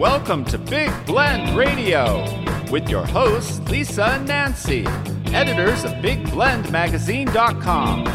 Welcome 0.00 0.44
to 0.46 0.56
Big 0.56 0.90
Blend 1.04 1.54
Radio 1.54 2.24
with 2.70 2.88
your 2.88 3.04
hosts, 3.04 3.60
Lisa 3.68 4.04
and 4.04 4.26
Nancy, 4.26 4.86
editors 5.26 5.84
of 5.84 5.92
BigBlendMagazine.com. 5.96 8.06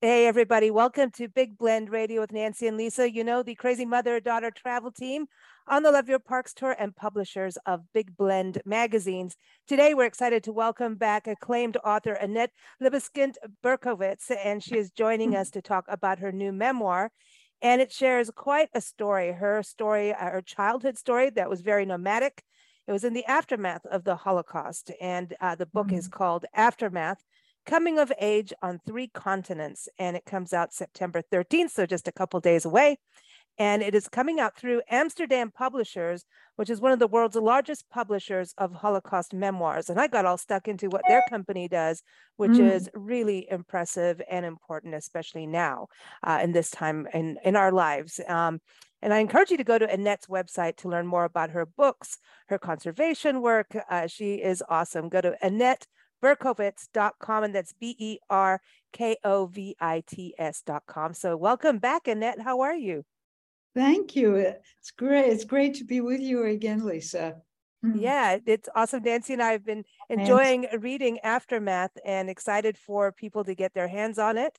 Hey, 0.00 0.26
everybody. 0.26 0.72
Welcome 0.72 1.12
to 1.12 1.28
Big 1.28 1.56
Blend 1.56 1.90
Radio 1.90 2.22
with 2.22 2.32
Nancy 2.32 2.66
and 2.66 2.76
Lisa. 2.76 3.08
You 3.08 3.22
know, 3.22 3.44
the 3.44 3.54
crazy 3.54 3.86
mother 3.86 4.18
daughter 4.18 4.50
travel 4.50 4.90
team 4.90 5.28
on 5.68 5.82
the 5.82 5.92
Love 5.92 6.08
Your 6.08 6.18
Parks 6.18 6.52
Tour 6.52 6.74
and 6.78 6.94
publishers 6.94 7.56
of 7.66 7.92
Big 7.92 8.16
Blend 8.16 8.60
magazines. 8.64 9.36
Today, 9.66 9.94
we're 9.94 10.06
excited 10.06 10.42
to 10.44 10.52
welcome 10.52 10.96
back 10.96 11.26
acclaimed 11.26 11.76
author 11.84 12.12
Annette 12.12 12.50
Libeskind 12.82 13.34
Berkovits, 13.62 14.30
and 14.44 14.62
she 14.62 14.76
is 14.76 14.90
joining 14.90 15.36
us 15.36 15.50
to 15.50 15.62
talk 15.62 15.84
about 15.88 16.18
her 16.18 16.32
new 16.32 16.52
memoir. 16.52 17.10
And 17.60 17.80
it 17.80 17.92
shares 17.92 18.30
quite 18.34 18.70
a 18.74 18.80
story 18.80 19.32
her 19.32 19.62
story, 19.62 20.12
uh, 20.12 20.30
her 20.30 20.42
childhood 20.42 20.98
story 20.98 21.30
that 21.30 21.48
was 21.48 21.60
very 21.60 21.84
nomadic. 21.84 22.42
It 22.88 22.92
was 22.92 23.04
in 23.04 23.14
the 23.14 23.24
aftermath 23.26 23.86
of 23.86 24.02
the 24.02 24.16
Holocaust, 24.16 24.90
and 25.00 25.32
uh, 25.40 25.54
the 25.54 25.66
book 25.66 25.88
mm-hmm. 25.88 25.96
is 25.96 26.08
called 26.08 26.44
Aftermath 26.54 27.22
Coming 27.64 27.98
of 27.98 28.12
Age 28.20 28.52
on 28.62 28.80
Three 28.84 29.06
Continents, 29.06 29.88
and 29.96 30.16
it 30.16 30.24
comes 30.24 30.52
out 30.52 30.74
September 30.74 31.22
13th, 31.32 31.70
so 31.70 31.86
just 31.86 32.08
a 32.08 32.12
couple 32.12 32.40
days 32.40 32.64
away. 32.64 32.98
And 33.58 33.82
it 33.82 33.94
is 33.94 34.08
coming 34.08 34.40
out 34.40 34.56
through 34.56 34.82
Amsterdam 34.90 35.50
Publishers, 35.50 36.24
which 36.56 36.70
is 36.70 36.80
one 36.80 36.92
of 36.92 36.98
the 36.98 37.06
world's 37.06 37.36
largest 37.36 37.88
publishers 37.90 38.54
of 38.56 38.72
Holocaust 38.72 39.34
memoirs. 39.34 39.90
And 39.90 40.00
I 40.00 40.06
got 40.06 40.24
all 40.24 40.38
stuck 40.38 40.68
into 40.68 40.88
what 40.88 41.02
their 41.06 41.22
company 41.28 41.68
does, 41.68 42.02
which 42.36 42.52
mm. 42.52 42.70
is 42.70 42.88
really 42.94 43.46
impressive 43.50 44.22
and 44.30 44.46
important, 44.46 44.94
especially 44.94 45.46
now 45.46 45.88
uh, 46.22 46.40
in 46.42 46.52
this 46.52 46.70
time 46.70 47.06
in, 47.12 47.38
in 47.44 47.56
our 47.56 47.72
lives. 47.72 48.20
Um, 48.26 48.60
and 49.02 49.12
I 49.12 49.18
encourage 49.18 49.50
you 49.50 49.56
to 49.56 49.64
go 49.64 49.78
to 49.78 49.92
Annette's 49.92 50.26
website 50.26 50.76
to 50.78 50.88
learn 50.88 51.06
more 51.06 51.24
about 51.24 51.50
her 51.50 51.66
books, 51.66 52.18
her 52.46 52.58
conservation 52.58 53.42
work. 53.42 53.76
Uh, 53.90 54.06
she 54.06 54.34
is 54.34 54.62
awesome. 54.68 55.08
Go 55.08 55.20
to 55.20 55.36
Annette 55.42 55.86
berkovits.com, 56.22 57.44
and 57.44 57.54
that's 57.54 57.74
B 57.78 57.96
E 57.98 58.18
R 58.30 58.60
K 58.92 59.16
O 59.24 59.46
V 59.46 59.74
I 59.80 60.02
T 60.06 60.34
S.com. 60.38 61.14
So, 61.14 61.36
welcome 61.36 61.78
back, 61.78 62.06
Annette. 62.06 62.40
How 62.40 62.60
are 62.60 62.76
you? 62.76 63.04
Thank 63.74 64.16
you. 64.16 64.36
It's 64.36 64.90
great. 64.96 65.26
It's 65.26 65.44
great 65.44 65.74
to 65.74 65.84
be 65.84 66.00
with 66.00 66.20
you 66.20 66.44
again, 66.44 66.84
Lisa. 66.84 67.36
Mm-hmm. 67.84 67.98
Yeah, 67.98 68.38
it's 68.46 68.68
awesome. 68.76 69.02
Nancy 69.02 69.32
and 69.32 69.42
I 69.42 69.52
have 69.52 69.64
been 69.64 69.84
enjoying 70.08 70.66
reading 70.78 71.18
Aftermath 71.20 71.90
and 72.04 72.30
excited 72.30 72.78
for 72.78 73.10
people 73.10 73.44
to 73.44 73.54
get 73.54 73.74
their 73.74 73.88
hands 73.88 74.18
on 74.18 74.38
it. 74.38 74.56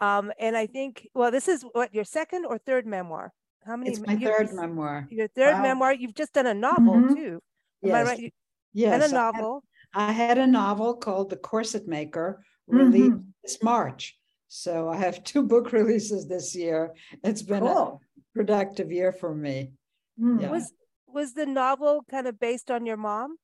Um, 0.00 0.32
and 0.38 0.56
I 0.56 0.66
think, 0.66 1.08
well, 1.14 1.30
this 1.30 1.48
is 1.48 1.64
what 1.72 1.94
your 1.94 2.04
second 2.04 2.44
or 2.44 2.58
third 2.58 2.86
memoir? 2.86 3.32
How 3.64 3.76
many? 3.76 3.90
It's 3.90 4.00
my 4.00 4.16
third 4.16 4.52
memoir. 4.52 5.06
Your 5.10 5.28
third 5.28 5.54
wow. 5.54 5.62
memoir. 5.62 5.94
You've 5.94 6.14
just 6.14 6.32
done 6.32 6.46
a 6.46 6.54
novel 6.54 6.94
mm-hmm. 6.94 7.14
too. 7.14 7.42
Am 7.84 7.90
yes. 7.90 7.94
I 7.94 8.02
right? 8.02 8.34
Yes. 8.72 8.94
And 8.94 9.12
a 9.12 9.14
novel. 9.14 9.62
I 9.94 10.12
had 10.12 10.38
a 10.38 10.46
novel 10.46 10.94
called 10.94 11.30
The 11.30 11.36
Corset 11.36 11.86
Maker 11.86 12.44
released 12.66 13.10
mm-hmm. 13.10 13.28
this 13.42 13.62
March. 13.62 14.18
So 14.48 14.88
I 14.88 14.96
have 14.96 15.24
two 15.24 15.42
book 15.42 15.72
releases 15.72 16.28
this 16.28 16.54
year. 16.54 16.94
It's 17.24 17.42
been 17.42 17.60
cool. 17.60 18.00
A 18.36 18.44
productive 18.44 18.92
year 18.92 19.12
for 19.12 19.34
me. 19.34 19.72
Mm. 20.20 20.42
Yeah. 20.42 20.50
Was 20.50 20.72
was 21.06 21.32
the 21.32 21.46
novel 21.46 22.04
kind 22.10 22.26
of 22.26 22.38
based 22.38 22.70
on 22.70 22.86
your 22.86 22.96
mom? 22.96 23.36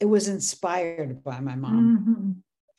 It 0.00 0.06
was 0.06 0.28
inspired 0.28 1.22
by 1.24 1.40
my 1.40 1.56
mom. 1.56 1.98
Mm-hmm. 1.98 2.30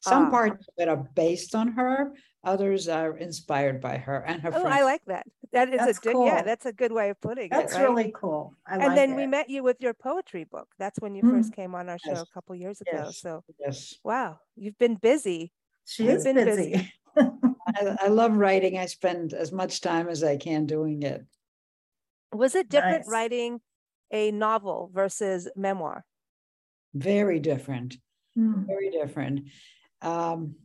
Some 0.01 0.27
ah. 0.27 0.29
parts 0.29 0.67
of 0.67 0.73
it 0.77 0.87
are 0.87 1.09
based 1.15 1.53
on 1.55 1.73
her, 1.73 2.13
others 2.43 2.87
are 2.87 3.17
inspired 3.17 3.81
by 3.81 3.97
her 3.97 4.23
and 4.25 4.41
her. 4.41 4.49
Oh, 4.49 4.61
friends. 4.61 4.75
I 4.77 4.83
like 4.83 5.01
that. 5.07 5.27
That 5.51 5.69
is 5.69 5.79
that's 5.79 5.97
a 5.97 6.01
good, 6.01 6.13
cool. 6.13 6.25
yeah, 6.25 6.41
that's 6.41 6.65
a 6.65 6.71
good 6.71 6.93
way 6.93 7.09
of 7.09 7.19
putting 7.19 7.49
that's 7.49 7.73
it. 7.73 7.75
That's 7.75 7.89
really 7.89 8.13
cool. 8.15 8.53
I 8.65 8.75
and 8.75 8.83
like 8.83 8.95
then 8.95 9.11
it. 9.11 9.15
we 9.15 9.27
met 9.27 9.49
you 9.49 9.63
with 9.63 9.77
your 9.81 9.93
poetry 9.93 10.45
book. 10.45 10.69
That's 10.77 10.99
when 10.99 11.15
you 11.15 11.23
mm. 11.23 11.31
first 11.31 11.53
came 11.53 11.75
on 11.75 11.89
our 11.89 11.97
show 11.99 12.11
yes. 12.11 12.21
a 12.21 12.33
couple 12.33 12.55
years 12.55 12.79
ago. 12.81 12.91
Yes. 13.05 13.21
So, 13.21 13.43
yes. 13.59 13.95
wow, 14.03 14.39
you've 14.55 14.77
been 14.77 14.95
busy. 14.95 15.51
She 15.85 16.05
has 16.05 16.23
been 16.23 16.35
busy. 16.35 16.71
busy. 16.71 16.93
I, 17.19 17.97
I, 18.01 18.07
love 18.07 18.33
writing. 18.35 18.77
I 18.77 18.85
spend 18.85 19.33
as 19.33 19.51
much 19.51 19.81
time 19.81 20.07
as 20.09 20.23
I 20.23 20.37
can 20.37 20.65
doing 20.65 21.03
it. 21.03 21.25
Was 22.33 22.55
it 22.55 22.69
different 22.69 23.05
nice. 23.05 23.09
writing 23.09 23.61
a 24.11 24.31
novel 24.31 24.89
versus 24.93 25.47
memoir? 25.55 26.05
Very 26.93 27.39
different. 27.39 27.97
Mm. 28.37 28.65
Very 28.65 28.89
different. 28.89 29.49
Um, 30.01 30.55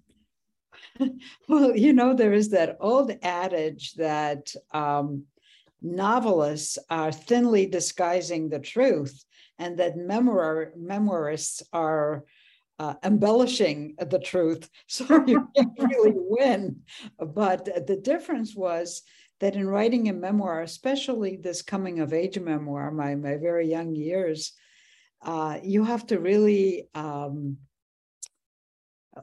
well, 1.49 1.77
you 1.77 1.93
know, 1.93 2.15
there 2.15 2.33
is 2.33 2.51
that 2.51 2.77
old 2.81 3.13
adage 3.23 3.95
that 3.95 4.53
um, 4.73 5.25
novelists 5.83 6.79
are 6.91 7.13
thinly 7.13 7.67
disguising 7.67 8.49
the 8.49 8.59
truth, 8.59 9.25
and 9.59 9.79
that 9.79 9.97
memoir 9.97 10.73
memoirists 10.79 11.63
are 11.73 12.25
uh, 12.79 12.95
embellishing 13.05 13.95
the 13.99 14.19
truth, 14.19 14.69
so 14.87 15.05
you 15.27 15.49
can't 15.57 15.73
really 15.79 16.15
win. 16.15 16.81
But 17.19 17.87
the 17.87 17.97
difference 17.97 18.55
was 18.55 19.03
that 19.41 19.57
in 19.57 19.67
writing 19.67 20.09
a 20.09 20.13
memoir, 20.13 20.63
especially 20.63 21.37
this 21.37 21.63
coming 21.63 22.01
of 22.01 22.13
age 22.13 22.39
memoir, 22.39 22.91
my 22.91 23.15
my 23.15 23.37
very 23.37 23.69
young 23.69 23.95
years, 23.95 24.53
uh, 25.23 25.59
you 25.63 25.85
have 25.85 26.07
to 26.07 26.21
really 26.21 26.89
um, 26.95 27.59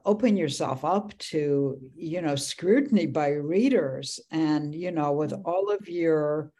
open 0.05 0.37
yourself 0.37 0.85
up 0.85 1.17
to 1.17 1.77
you 1.95 2.21
know 2.21 2.35
scrutiny 2.35 3.05
by 3.05 3.29
readers 3.29 4.19
and 4.31 4.73
you 4.73 4.91
know 4.91 5.11
with 5.11 5.31
mm. 5.31 5.41
all 5.45 5.69
of 5.69 5.87
your 5.89 6.51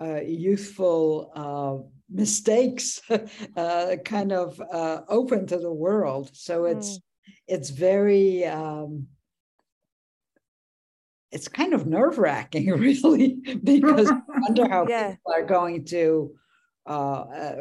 uh, 0.00 0.20
youthful 0.20 1.30
uh, 1.34 1.86
mistakes 2.10 3.00
uh, 3.56 3.96
kind 4.04 4.32
of 4.32 4.60
uh, 4.72 5.02
open 5.08 5.46
to 5.46 5.58
the 5.58 5.72
world 5.72 6.30
so 6.32 6.64
it's 6.64 6.98
mm. 6.98 7.02
it's 7.46 7.70
very 7.70 8.44
um, 8.44 9.06
it's 11.32 11.48
kind 11.48 11.74
of 11.74 11.86
nerve 11.86 12.18
wracking 12.18 12.68
really 12.78 13.36
because 13.62 14.10
I 14.10 14.20
wonder 14.28 14.68
how 14.68 14.86
yeah. 14.88 15.10
people 15.10 15.32
are 15.32 15.46
going 15.46 15.84
to 15.86 16.34
uh, 16.88 17.20
uh, 17.20 17.56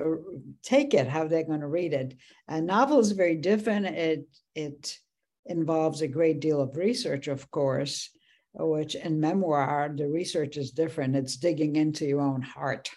take 0.64 0.94
it, 0.94 1.08
how 1.08 1.28
they're 1.28 1.44
going 1.44 1.60
to 1.60 1.68
read 1.68 1.94
it. 1.94 2.16
A 2.48 2.62
novel 2.62 3.00
is 3.00 3.12
very 3.12 3.36
different. 3.36 3.86
It 3.86 4.26
it 4.56 4.98
involves 5.46 6.02
a 6.02 6.08
great 6.08 6.40
deal 6.40 6.62
of 6.62 6.76
research, 6.76 7.28
of 7.28 7.50
course, 7.52 8.10
which 8.54 8.96
in 8.96 9.20
memoir, 9.20 9.92
the 9.96 10.08
research 10.08 10.58
is 10.58 10.72
different. 10.72 11.16
It's 11.16 11.38
digging 11.38 11.76
into 11.76 12.06
your 12.06 12.22
own 12.22 12.42
heart. 12.42 12.90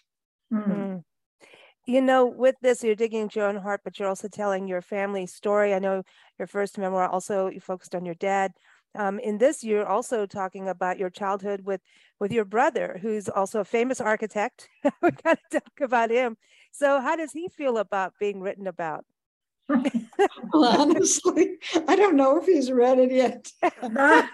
Mm-hmm. 0.53 0.99
You 1.87 2.01
know, 2.01 2.27
with 2.27 2.55
this, 2.63 2.85
you're 2.85 2.95
digging 2.95 3.23
into 3.23 3.41
your 3.41 3.49
own 3.49 3.57
heart, 3.57 3.81
but 3.85 3.99
you're 3.99 4.09
also 4.09 4.29
telling 4.29 4.69
your 4.69 4.83
family 4.83 5.27
story. 5.27 5.75
I 5.75 5.79
know 5.79 6.05
your 6.39 6.47
first 6.47 6.79
memoir 6.79 7.09
also 7.09 7.49
you 7.49 7.61
focused 7.61 7.95
on 7.95 8.05
your 8.05 8.15
dad. 8.15 8.53
Um, 8.95 9.19
in 9.19 9.39
this, 9.39 9.65
you're 9.65 9.87
also 9.87 10.27
talking 10.27 10.69
about 10.69 10.99
your 10.99 11.11
childhood 11.11 11.63
with 11.65 11.81
with 12.21 12.31
your 12.31 12.45
brother, 12.45 12.99
who's 13.03 13.29
also 13.29 13.61
a 13.61 13.65
famous 13.65 14.01
architect. 14.01 14.69
we 15.03 15.11
got 15.11 15.39
to 15.51 15.61
talk 15.61 15.81
about 15.81 16.11
him. 16.11 16.37
So, 16.73 17.01
how 17.01 17.17
does 17.17 17.33
he 17.33 17.49
feel 17.49 17.79
about 17.79 18.13
being 18.21 18.41
written 18.41 18.67
about? 18.67 19.05
well, 20.53 20.81
honestly, 20.81 21.57
I 21.89 21.97
don't 21.97 22.17
know 22.17 22.39
if 22.39 22.47
he's 22.47 22.71
read 22.71 22.99
it 22.99 23.13
yet. 23.13 23.51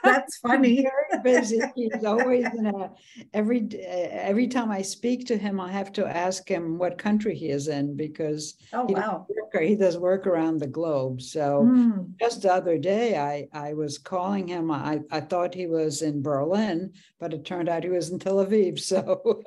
That's 0.02 0.38
funny. 0.43 0.82
Very 0.82 1.23
busy. 1.23 1.61
He's 1.75 2.05
always 2.05 2.46
in 2.56 2.67
a 2.67 2.90
every 3.35 3.69
every 3.81 4.49
time 4.49 4.70
I 4.70 4.82
speak 4.82 5.26
to 5.26 5.37
him, 5.37 5.61
I 5.61 5.70
have 5.70 5.93
to 5.94 6.06
ask 6.06 6.49
him 6.49 6.79
what 6.79 6.99
country 6.99 7.35
he 7.35 7.50
is 7.50 7.69
in 7.69 7.96
because 7.96 8.55
oh 8.73 8.87
he 8.87 8.94
wow, 8.94 9.26
does 9.29 9.37
work, 9.52 9.62
he 9.62 9.76
does 9.76 9.99
work 9.99 10.26
around 10.26 10.58
the 10.58 10.67
globe. 10.67 11.20
So 11.20 11.64
mm. 11.64 12.11
just 12.20 12.43
the 12.43 12.52
other 12.52 12.79
day, 12.79 13.19
I 13.19 13.49
I 13.52 13.75
was 13.75 13.99
calling 13.99 14.49
him. 14.49 14.70
I 14.70 15.00
I 15.11 15.20
thought 15.20 15.55
he 15.55 15.67
was 15.67 16.02
in 16.02 16.23
Berlin, 16.23 16.93
but 17.19 17.35
it 17.35 17.44
turned 17.44 17.69
out 17.69 17.85
he 17.85 17.90
was 17.90 18.11
in 18.11 18.19
Tel 18.19 18.44
Aviv. 18.44 18.79
So 18.88 19.43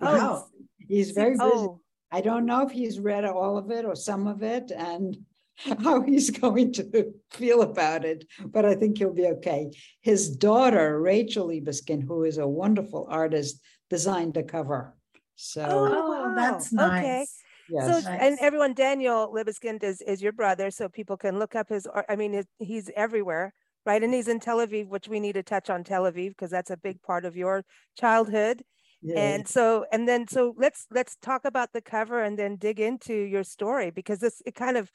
oh 0.00 0.46
he's 0.88 1.10
very 1.10 1.32
busy. 1.32 1.42
Oh, 1.42 1.80
I 2.10 2.20
don't 2.20 2.46
know 2.46 2.62
if 2.62 2.70
he's 2.70 2.98
read 3.00 3.24
all 3.24 3.58
of 3.58 3.70
it 3.70 3.84
or 3.84 3.94
some 3.94 4.26
of 4.26 4.42
it 4.42 4.70
and 4.70 5.16
how 5.82 6.02
he's 6.02 6.30
going 6.30 6.72
to 6.74 7.12
feel 7.30 7.62
about 7.62 8.04
it, 8.04 8.24
but 8.46 8.64
I 8.64 8.74
think 8.74 8.98
he'll 8.98 9.12
be 9.12 9.26
okay. 9.26 9.70
His 10.00 10.28
daughter, 10.36 11.00
Rachel 11.00 11.48
Libeskind, 11.48 12.04
who 12.06 12.24
is 12.24 12.38
a 12.38 12.46
wonderful 12.46 13.06
artist, 13.10 13.60
designed 13.90 14.34
the 14.34 14.42
cover. 14.44 14.96
So, 15.36 15.66
Oh, 15.68 16.30
oh 16.30 16.34
that's 16.36 16.72
wow. 16.72 16.98
Okay. 16.98 17.26
yes. 17.68 18.04
So, 18.04 18.10
and 18.10 18.38
everyone, 18.40 18.74
Daniel 18.74 19.32
Libeskind 19.34 19.82
is, 19.82 20.00
is 20.02 20.22
your 20.22 20.32
brother, 20.32 20.70
so 20.70 20.88
people 20.88 21.16
can 21.16 21.38
look 21.38 21.54
up 21.54 21.68
his, 21.68 21.86
art. 21.86 22.06
I 22.08 22.16
mean, 22.16 22.34
it- 22.34 22.48
he's 22.58 22.90
everywhere, 22.96 23.52
right? 23.84 24.02
And 24.02 24.14
he's 24.14 24.28
in 24.28 24.40
Tel 24.40 24.58
Aviv, 24.58 24.88
which 24.88 25.08
we 25.08 25.20
need 25.20 25.34
to 25.34 25.42
touch 25.42 25.70
on 25.70 25.84
Tel 25.84 26.04
Aviv 26.04 26.30
because 26.30 26.50
that's 26.50 26.70
a 26.70 26.76
big 26.76 27.02
part 27.02 27.24
of 27.24 27.36
your 27.36 27.64
childhood. 27.98 28.62
Yeah. 29.02 29.18
And 29.18 29.48
so, 29.48 29.84
and 29.92 30.08
then, 30.08 30.26
so 30.28 30.54
let's, 30.56 30.86
let's 30.90 31.16
talk 31.22 31.44
about 31.44 31.72
the 31.72 31.80
cover 31.80 32.22
and 32.22 32.38
then 32.38 32.56
dig 32.56 32.80
into 32.80 33.14
your 33.14 33.44
story 33.44 33.90
because 33.90 34.18
this, 34.18 34.42
it 34.44 34.54
kind 34.54 34.76
of 34.76 34.90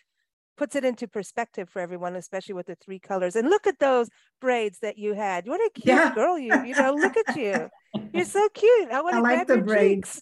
puts 0.57 0.75
it 0.75 0.85
into 0.85 1.07
perspective 1.07 1.69
for 1.69 1.79
everyone, 1.81 2.15
especially 2.15 2.53
with 2.53 2.67
the 2.67 2.75
three 2.75 2.99
colors. 2.99 3.35
And 3.35 3.49
look 3.49 3.65
at 3.65 3.79
those 3.79 4.09
braids 4.39 4.79
that 4.79 4.97
you 4.97 5.13
had. 5.13 5.47
What 5.47 5.59
a 5.59 5.69
cute 5.73 5.85
Yeah. 5.87 6.13
girl 6.13 6.37
you, 6.37 6.63
you 6.63 6.75
know, 6.75 6.93
look 6.93 7.17
at 7.17 7.35
you. 7.35 7.69
You're 8.13 8.25
so 8.25 8.47
cute. 8.53 8.91
I 8.91 9.01
want 9.01 9.15
I 9.15 9.17
to 9.17 9.23
like 9.23 9.47
grab 9.47 9.47
the 9.47 9.57
braids. 9.63 10.21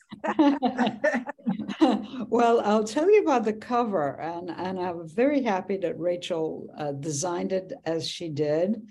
well, 2.30 2.62
I'll 2.62 2.84
tell 2.84 3.10
you 3.12 3.22
about 3.24 3.44
the 3.44 3.54
cover, 3.54 4.20
and, 4.20 4.50
and 4.50 4.80
I'm 4.80 5.08
very 5.08 5.42
happy 5.42 5.78
that 5.78 6.00
Rachel 6.00 6.68
uh, 6.78 6.94
designed 6.94 7.52
it 7.52 7.74
as 7.86 8.08
she 8.08 8.30
did, 8.30 8.82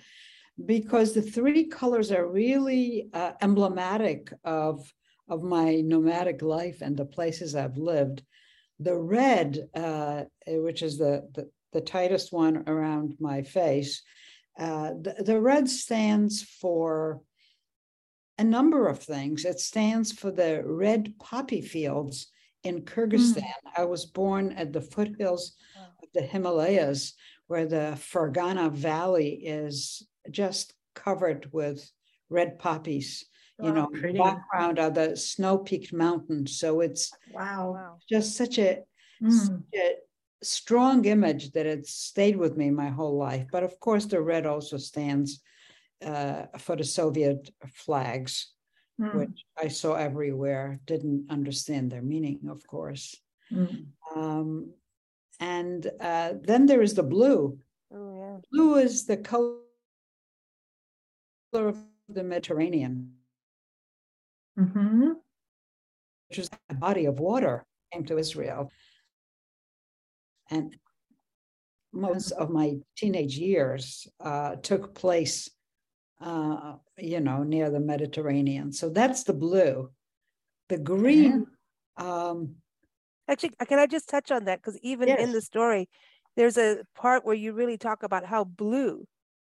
because 0.66 1.12
the 1.12 1.22
three 1.22 1.64
colors 1.66 2.12
are 2.12 2.26
really 2.26 3.08
uh, 3.12 3.32
emblematic 3.42 4.32
of, 4.44 4.92
of 5.28 5.42
my 5.42 5.76
nomadic 5.80 6.42
life 6.42 6.78
and 6.82 6.96
the 6.96 7.04
places 7.04 7.54
I've 7.54 7.76
lived. 7.76 8.22
The 8.78 8.96
red, 8.96 9.68
uh, 9.74 10.24
which 10.46 10.82
is 10.82 10.98
the, 10.98 11.28
the, 11.34 11.50
the 11.72 11.80
tightest 11.80 12.32
one 12.32 12.64
around 12.66 13.14
my 13.20 13.42
face, 13.42 14.02
uh, 14.58 14.90
the, 15.00 15.22
the 15.24 15.40
red 15.40 15.68
stands 15.68 16.42
for 16.42 17.20
a 18.38 18.44
number 18.44 18.88
of 18.88 19.02
things. 19.02 19.44
It 19.44 19.60
stands 19.60 20.12
for 20.12 20.30
the 20.30 20.62
red 20.64 21.14
poppy 21.18 21.60
fields 21.60 22.28
in 22.64 22.82
Kyrgyzstan. 22.82 23.44
I 23.76 23.84
was 23.84 24.06
born 24.06 24.52
at 24.52 24.72
the 24.72 24.80
foothills 24.80 25.56
Wow. 25.76 25.86
of 26.02 26.08
the 26.14 26.22
Himalayas, 26.22 27.14
where 27.46 27.66
the 27.66 27.96
Fergana 27.96 28.70
Valley 28.72 29.30
is 29.44 30.06
just 30.30 30.74
covered 30.94 31.48
with 31.52 31.90
red 32.28 32.58
poppies. 32.58 33.26
You 33.62 33.72
know, 33.72 33.88
pretty. 33.92 34.18
background 34.18 34.78
are 34.78 34.90
the 34.90 35.16
snow-peaked 35.16 35.92
mountains. 35.92 36.58
So 36.58 36.80
it's 36.80 37.12
Wow. 37.28 37.72
Wow. 37.72 37.98
just 38.08 38.36
such 38.36 38.58
a, 38.58 38.84
Mm. 39.22 39.30
such 39.30 39.74
a 39.74 39.96
strong 40.42 41.04
image 41.04 41.52
that 41.52 41.66
it's 41.66 41.92
stayed 41.92 42.36
with 42.38 42.56
me 42.56 42.70
my 42.70 42.88
whole 42.88 43.18
life. 43.18 43.46
But 43.52 43.62
of 43.62 43.78
course, 43.78 44.06
the 44.06 44.22
red 44.22 44.46
also 44.46 44.78
stands 44.78 45.42
uh, 46.02 46.46
for 46.58 46.76
the 46.76 46.84
Soviet 46.84 47.50
flags 47.66 48.54
Mm. 49.00 49.14
which 49.14 49.44
I 49.58 49.68
saw 49.68 49.94
everywhere, 49.94 50.80
didn't 50.86 51.30
understand 51.30 51.90
their 51.90 52.02
meaning, 52.02 52.40
of 52.48 52.66
course. 52.66 53.16
Mm. 53.52 53.86
Um, 54.14 54.74
and 55.38 55.90
uh, 56.00 56.34
then 56.42 56.66
there 56.66 56.82
is 56.82 56.94
the 56.94 57.02
blue. 57.02 57.58
Oh, 57.92 58.18
yeah. 58.18 58.38
Blue 58.52 58.76
is 58.76 59.06
the 59.06 59.16
color 59.16 59.56
of 61.52 61.84
the 62.08 62.22
Mediterranean, 62.22 63.16
Mhm. 64.58 65.20
which 66.28 66.38
is 66.38 66.50
a 66.68 66.74
body 66.74 67.06
of 67.06 67.18
water 67.20 67.64
came 67.92 68.04
to 68.06 68.18
Israel. 68.18 68.70
And 70.50 70.78
most 71.92 72.32
of 72.32 72.50
my 72.50 72.80
teenage 72.96 73.36
years 73.38 74.06
uh, 74.20 74.56
took 74.56 74.94
place, 74.94 75.50
uh, 76.20 76.76
you 76.98 77.20
know, 77.20 77.42
near 77.42 77.70
the 77.70 77.80
Mediterranean. 77.80 78.72
So 78.72 78.90
that's 78.90 79.24
the 79.24 79.32
blue. 79.34 79.92
The 80.68 80.78
green, 80.78 81.46
um, 81.96 82.56
Actually, 83.28 83.52
can 83.68 83.78
I 83.78 83.86
just 83.86 84.08
touch 84.08 84.32
on 84.32 84.44
that? 84.46 84.58
Because 84.60 84.76
even 84.82 85.08
in 85.08 85.30
the 85.32 85.40
story, 85.40 85.88
there's 86.36 86.58
a 86.58 86.84
part 86.96 87.24
where 87.24 87.34
you 87.34 87.52
really 87.52 87.78
talk 87.78 88.02
about 88.02 88.24
how 88.24 88.42
blue 88.42 89.06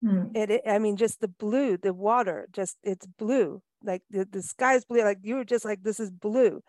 Mm. 0.04 0.36
it, 0.36 0.50
it- 0.50 0.62
I 0.66 0.78
mean, 0.78 0.96
just 0.96 1.20
the 1.20 1.28
blue, 1.28 1.76
the 1.76 1.94
water, 1.94 2.48
just 2.52 2.78
it's 2.82 3.06
blue. 3.06 3.62
Like 3.82 4.02
the, 4.10 4.24
the 4.24 4.42
sky 4.42 4.74
is 4.74 4.84
blue. 4.84 5.02
Like 5.02 5.18
you 5.22 5.36
were 5.36 5.44
just 5.44 5.64
like, 5.64 5.82
this 5.82 6.00
is 6.00 6.10
blue. 6.10 6.62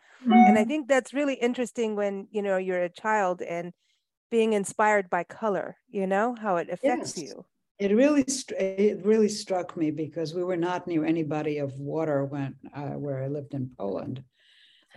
And 0.45 0.57
I 0.57 0.63
Mhm. 0.63 0.68
think 0.68 0.88
that's 0.88 1.13
really 1.13 1.35
interesting 1.35 1.95
when, 1.95 2.27
you 2.31 2.41
know, 2.41 2.57
you're 2.57 2.83
a 2.83 2.89
child 2.89 3.41
and 3.41 3.74
being 4.31 4.53
inspired 4.53 5.09
by 5.09 5.24
color, 5.25 5.77
you 5.89 6.07
know, 6.07 6.35
how 6.35 6.57
it 6.57 6.69
affects 6.69 7.15
Yes. 7.15 7.18
you. 7.18 7.45
it 7.79 7.91
really, 7.95 8.24
it 8.59 9.06
really 9.06 9.30
struck 9.30 9.77
me 9.77 9.91
because 9.91 10.33
we 10.33 10.44
were 10.44 10.57
not 10.57 10.88
near 10.88 11.06
any 11.06 11.23
body 11.23 11.59
of 11.59 11.80
water 11.80 12.25
when, 12.25 12.56
uh, 12.73 12.91
where 12.97 13.23
I 13.23 13.27
lived 13.27 13.53
in 13.53 13.69
Poland. 13.77 14.23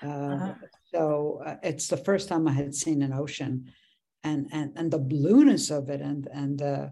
Uh, 0.03 0.09
Uh-huh. 0.35 0.55
So 0.95 1.43
uh, 1.47 1.57
it's 1.63 1.89
the 1.89 1.97
first 1.97 2.29
time 2.29 2.49
I 2.49 2.53
had 2.53 2.75
seen 2.75 3.03
an 3.03 3.13
ocean 3.13 3.73
and, 4.25 4.49
and, 4.53 4.73
and 4.77 4.91
the 4.91 4.99
blueness 4.99 5.71
of 5.71 5.91
it 5.91 6.01
and, 6.01 6.27
and, 6.33 6.63
uh, 6.63 6.89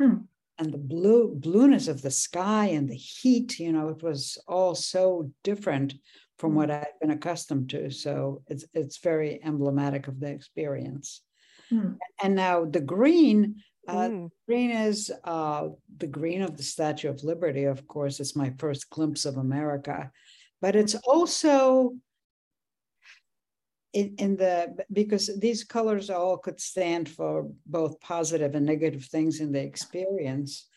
Hmm. 0.00 0.26
And 0.58 0.72
the 0.72 0.78
blue 0.78 1.34
blueness 1.34 1.88
of 1.88 2.02
the 2.02 2.10
sky 2.10 2.66
and 2.66 2.88
the 2.88 2.94
heat, 2.94 3.58
you 3.58 3.72
know, 3.72 3.88
it 3.88 4.02
was 4.02 4.38
all 4.46 4.74
so 4.74 5.30
different 5.42 5.94
from 6.38 6.54
what 6.54 6.70
I've 6.70 6.98
been 7.00 7.10
accustomed 7.10 7.70
to. 7.70 7.90
So 7.90 8.42
it's, 8.48 8.64
it's 8.74 8.98
very 8.98 9.40
emblematic 9.44 10.08
of 10.08 10.20
the 10.20 10.28
experience. 10.28 11.22
Hmm. 11.70 11.92
And 12.22 12.34
now 12.34 12.64
the 12.64 12.80
green, 12.80 13.62
uh, 13.88 14.08
Mm. 14.08 14.30
green 14.46 14.70
is 14.70 15.10
uh, 15.24 15.68
the 15.98 16.06
green 16.06 16.42
of 16.42 16.56
the 16.56 16.62
Statue 16.62 17.08
of 17.08 17.24
Liberty. 17.24 17.64
Of 17.64 17.86
course, 17.88 18.20
it's 18.20 18.36
my 18.36 18.52
first 18.58 18.90
glimpse 18.90 19.24
of 19.24 19.36
America, 19.38 20.10
but 20.60 20.76
it's 20.76 20.94
also 20.94 21.92
in, 23.92 24.14
in 24.18 24.36
the 24.36 24.74
because 24.92 25.30
these 25.38 25.64
colors 25.64 26.10
all 26.10 26.38
could 26.38 26.60
stand 26.60 27.08
for 27.08 27.50
both 27.66 28.00
positive 28.00 28.54
and 28.54 28.66
negative 28.66 29.04
things 29.04 29.40
in 29.40 29.52
the 29.52 29.62
experience. 29.62 30.68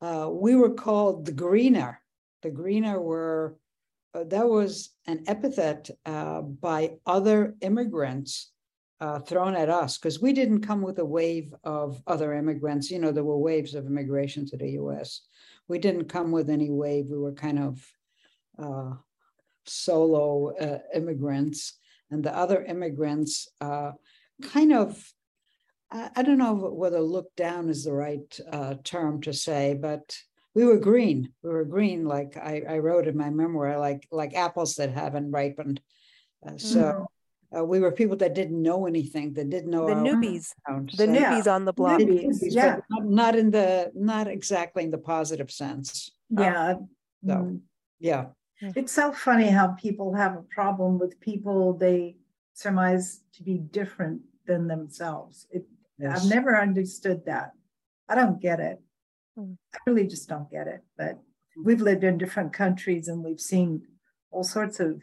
Uh, 0.00 0.28
we 0.30 0.54
were 0.54 0.74
called 0.74 1.24
the 1.24 1.32
greener. 1.32 2.00
The 2.42 2.50
greener 2.50 3.00
were 3.00 3.56
uh, 4.14 4.24
that 4.24 4.48
was 4.48 4.90
an 5.06 5.24
epithet 5.26 5.90
uh, 6.06 6.42
by 6.42 6.92
other 7.06 7.54
immigrants 7.60 8.52
uh, 9.00 9.20
thrown 9.20 9.54
at 9.54 9.70
us 9.70 9.96
because 9.96 10.20
we 10.20 10.32
didn't 10.32 10.66
come 10.66 10.82
with 10.82 10.98
a 10.98 11.04
wave 11.04 11.54
of 11.64 12.02
other 12.06 12.34
immigrants. 12.34 12.90
You 12.90 12.98
know, 12.98 13.12
there 13.12 13.24
were 13.24 13.38
waves 13.38 13.74
of 13.74 13.86
immigration 13.86 14.46
to 14.46 14.56
the 14.56 14.70
US. 14.70 15.22
We 15.68 15.78
didn't 15.78 16.06
come 16.06 16.32
with 16.32 16.50
any 16.50 16.70
wave. 16.70 17.06
We 17.08 17.18
were 17.18 17.32
kind 17.32 17.58
of 17.58 17.86
uh, 18.58 18.94
solo 19.66 20.56
uh, 20.56 20.78
immigrants. 20.94 21.74
And 22.10 22.24
the 22.24 22.34
other 22.36 22.64
immigrants 22.64 23.48
uh, 23.60 23.92
kind 24.42 24.72
of, 24.72 25.12
I, 25.90 26.10
I 26.16 26.22
don't 26.22 26.38
know 26.38 26.54
whether 26.54 27.00
look 27.00 27.34
down 27.36 27.68
is 27.68 27.84
the 27.84 27.92
right 27.92 28.40
uh, 28.50 28.74
term 28.84 29.20
to 29.22 29.32
say, 29.32 29.74
but 29.80 30.16
we 30.54 30.64
were 30.64 30.78
green. 30.78 31.32
We 31.42 31.50
were 31.50 31.64
green, 31.64 32.04
like 32.04 32.36
I, 32.36 32.62
I 32.68 32.78
wrote 32.78 33.06
in 33.06 33.16
my 33.16 33.30
memoir, 33.30 33.78
like 33.78 34.06
like 34.10 34.34
apples 34.34 34.76
that 34.76 34.90
haven't 34.90 35.30
ripened. 35.30 35.80
Uh, 36.46 36.56
so 36.56 37.06
uh, 37.56 37.64
we 37.64 37.80
were 37.80 37.92
people 37.92 38.16
that 38.16 38.34
didn't 38.34 38.60
know 38.62 38.86
anything, 38.86 39.34
that 39.34 39.50
didn't 39.50 39.70
know 39.70 39.86
The 39.86 39.94
our 39.94 40.02
newbies, 40.02 40.52
background. 40.66 40.90
the 40.96 41.06
So- 41.06 41.12
Yeah. 41.12 41.40
newbies 41.40 41.52
on 41.54 41.64
the 41.64 41.72
block. 41.72 42.00
Newbies. 42.00 42.24
Newbies, 42.24 42.54
yeah. 42.54 42.80
not- 42.90 43.06
not 43.06 43.36
in 43.36 43.50
the 43.50 43.92
not 43.94 44.26
exactly 44.28 44.84
in 44.84 44.90
the 44.90 44.98
positive 44.98 45.50
sense. 45.50 46.10
Yeah. 46.30 46.74
So, 47.26 47.34
Mm. 47.34 47.60
yeah, 48.00 48.26
It's 48.60 48.92
so 48.92 49.12
funny 49.12 49.48
how 49.48 49.68
people 49.68 50.14
have 50.14 50.36
a 50.36 50.42
problem 50.42 50.98
with 50.98 51.20
people 51.20 51.74
they 51.74 52.16
surmise 52.54 53.20
to 53.34 53.42
be 53.42 53.58
different 53.58 54.22
than 54.46 54.66
themselves. 54.66 55.46
It, 55.50 55.64
yes. 55.98 56.24
I've 56.24 56.30
never 56.30 56.60
understood 56.60 57.24
that. 57.26 57.52
I 58.08 58.14
don't 58.16 58.40
get 58.40 58.58
it. 58.58 58.80
Mm. 59.38 59.56
I 59.74 59.78
really 59.86 60.08
just 60.08 60.28
don't 60.28 60.50
get 60.50 60.66
it. 60.66 60.80
But 60.96 61.20
we've 61.62 61.80
lived 61.80 62.02
in 62.02 62.18
different 62.18 62.52
countries 62.52 63.06
and 63.08 63.22
we've 63.22 63.40
seen 63.40 63.82
all 64.30 64.44
sorts 64.44 64.80
of 64.80 65.00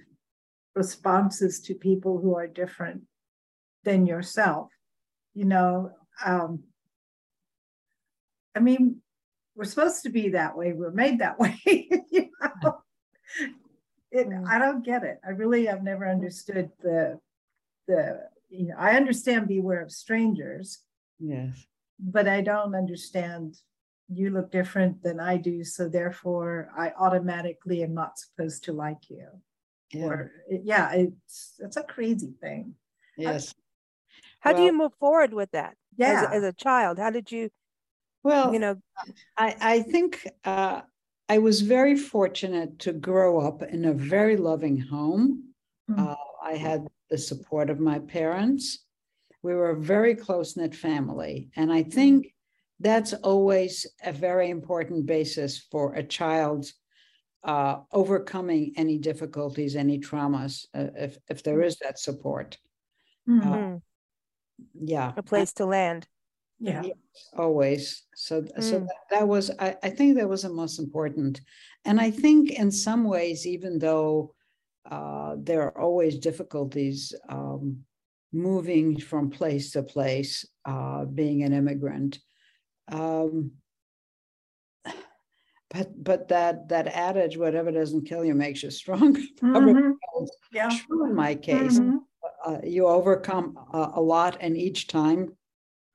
responses 0.75 1.61
to 1.61 1.73
people 1.75 2.19
who 2.19 2.35
are 2.35 2.47
different 2.47 3.03
than 3.83 4.05
yourself. 4.05 4.69
You 5.33 5.45
know, 5.45 5.91
um, 6.25 6.63
I 8.55 8.59
mean, 8.59 9.01
we're 9.55 9.65
supposed 9.65 10.03
to 10.03 10.09
be 10.09 10.29
that 10.29 10.57
way. 10.57 10.73
We're 10.73 10.91
made 10.91 11.19
that 11.19 11.39
way. 11.39 11.57
you 11.65 12.29
know? 12.63 12.81
It, 14.15 14.27
Mm. 14.27 14.47
I 14.47 14.59
don't 14.59 14.83
get 14.85 15.03
it. 15.03 15.19
I 15.27 15.31
really 15.31 15.65
have 15.65 15.83
never 15.83 16.07
understood 16.07 16.71
the 16.81 17.19
the 17.87 18.29
you 18.49 18.67
know 18.67 18.75
I 18.77 18.95
understand 18.95 19.47
beware 19.47 19.81
of 19.81 19.91
strangers, 19.91 20.79
yes. 21.19 21.67
but 21.99 22.27
I 22.27 22.41
don't 22.41 22.75
understand 22.75 23.57
you 24.07 24.29
look 24.29 24.51
different 24.51 25.03
than 25.03 25.19
I 25.19 25.37
do, 25.37 25.63
so 25.63 25.89
therefore 25.89 26.69
I 26.77 26.93
automatically 26.97 27.83
am 27.83 27.93
not 27.93 28.17
supposed 28.17 28.63
to 28.65 28.73
like 28.73 29.09
you. 29.09 29.27
yeah. 29.91 30.05
or 30.05 30.31
yeah 30.49 30.93
it's 30.93 31.55
it's 31.59 31.77
a 31.77 31.83
crazy 31.83 32.33
thing 32.41 32.75
yes 33.17 33.53
how 34.39 34.51
well, 34.51 34.59
do 34.59 34.65
you 34.65 34.73
move 34.73 34.93
forward 34.99 35.33
with 35.33 35.51
that 35.51 35.75
yeah 35.97 36.27
as, 36.29 36.37
as, 36.37 36.43
a 36.43 36.53
child 36.53 36.97
how 36.97 37.09
did 37.09 37.31
you 37.31 37.49
well 38.23 38.51
you 38.51 38.59
know 38.59 38.75
i 39.37 39.55
i 39.61 39.81
think 39.81 40.27
uh 40.43 40.81
i 41.29 41.37
was 41.37 41.61
very 41.61 41.95
fortunate 41.95 42.77
to 42.79 42.93
grow 42.93 43.39
up 43.39 43.63
in 43.63 43.85
a 43.85 43.93
very 43.93 44.37
loving 44.37 44.77
home 44.77 45.43
mm-hmm. 45.89 46.07
uh, 46.07 46.15
i 46.43 46.53
had 46.53 46.87
the 47.09 47.17
support 47.17 47.69
of 47.69 47.79
my 47.79 47.99
parents 47.99 48.85
we 49.43 49.53
were 49.53 49.71
a 49.71 49.81
very 49.81 50.15
close 50.15 50.57
knit 50.57 50.75
family 50.75 51.49
and 51.55 51.71
i 51.71 51.83
think 51.83 52.27
that's 52.79 53.13
always 53.13 53.87
a 54.03 54.11
very 54.11 54.49
important 54.49 55.05
basis 55.05 55.65
for 55.71 55.93
a 55.93 56.03
child 56.03 56.65
uh, 57.45 57.77
overcoming 57.91 58.73
any 58.75 58.97
difficulties, 58.97 59.75
any 59.75 59.99
traumas, 59.99 60.65
uh, 60.73 60.87
if, 60.95 61.17
if 61.29 61.43
there 61.43 61.61
is 61.61 61.77
that 61.77 61.99
support. 61.99 62.57
Mm-hmm. 63.29 63.75
Uh, 63.75 63.77
yeah. 64.73 65.13
A 65.15 65.23
place 65.23 65.53
to 65.53 65.65
land. 65.65 66.07
Yeah. 66.59 66.83
Yes, 66.83 66.95
always. 67.37 68.03
So, 68.15 68.41
mm. 68.41 68.63
so 68.63 68.79
that, 68.79 68.95
that 69.11 69.27
was, 69.27 69.51
I, 69.59 69.75
I 69.83 69.89
think 69.89 70.17
that 70.17 70.29
was 70.29 70.43
the 70.43 70.49
most 70.49 70.79
important. 70.79 71.41
And 71.83 71.99
I 71.99 72.11
think 72.11 72.51
in 72.51 72.71
some 72.71 73.03
ways, 73.03 73.45
even 73.45 73.77
though 73.79 74.33
uh, 74.89 75.35
there 75.37 75.63
are 75.63 75.81
always 75.81 76.17
difficulties 76.17 77.13
um, 77.29 77.79
moving 78.31 78.99
from 78.99 79.29
place 79.29 79.71
to 79.71 79.83
place, 79.83 80.45
uh, 80.65 81.05
being 81.05 81.43
an 81.43 81.53
immigrant, 81.53 82.19
um, 82.91 83.51
but 85.69 86.03
but 86.03 86.27
that 86.27 86.69
that 86.69 86.87
adage, 86.87 87.37
whatever 87.37 87.71
doesn't 87.71 88.05
kill 88.05 88.23
you 88.23 88.35
makes 88.35 88.63
you 88.63 88.71
stronger. 88.71 89.21
Mm-hmm. 89.41 89.91
yeah. 90.53 90.69
True 90.69 91.05
in 91.09 91.15
my 91.15 91.35
case. 91.35 91.79
Mm-hmm. 91.79 91.97
Uh, 92.45 92.59
you 92.63 92.87
overcome 92.87 93.57
a, 93.73 93.93
a, 93.95 94.01
lot, 94.01 94.37
and 94.39 94.55
each 94.55 94.87
time 94.87 95.35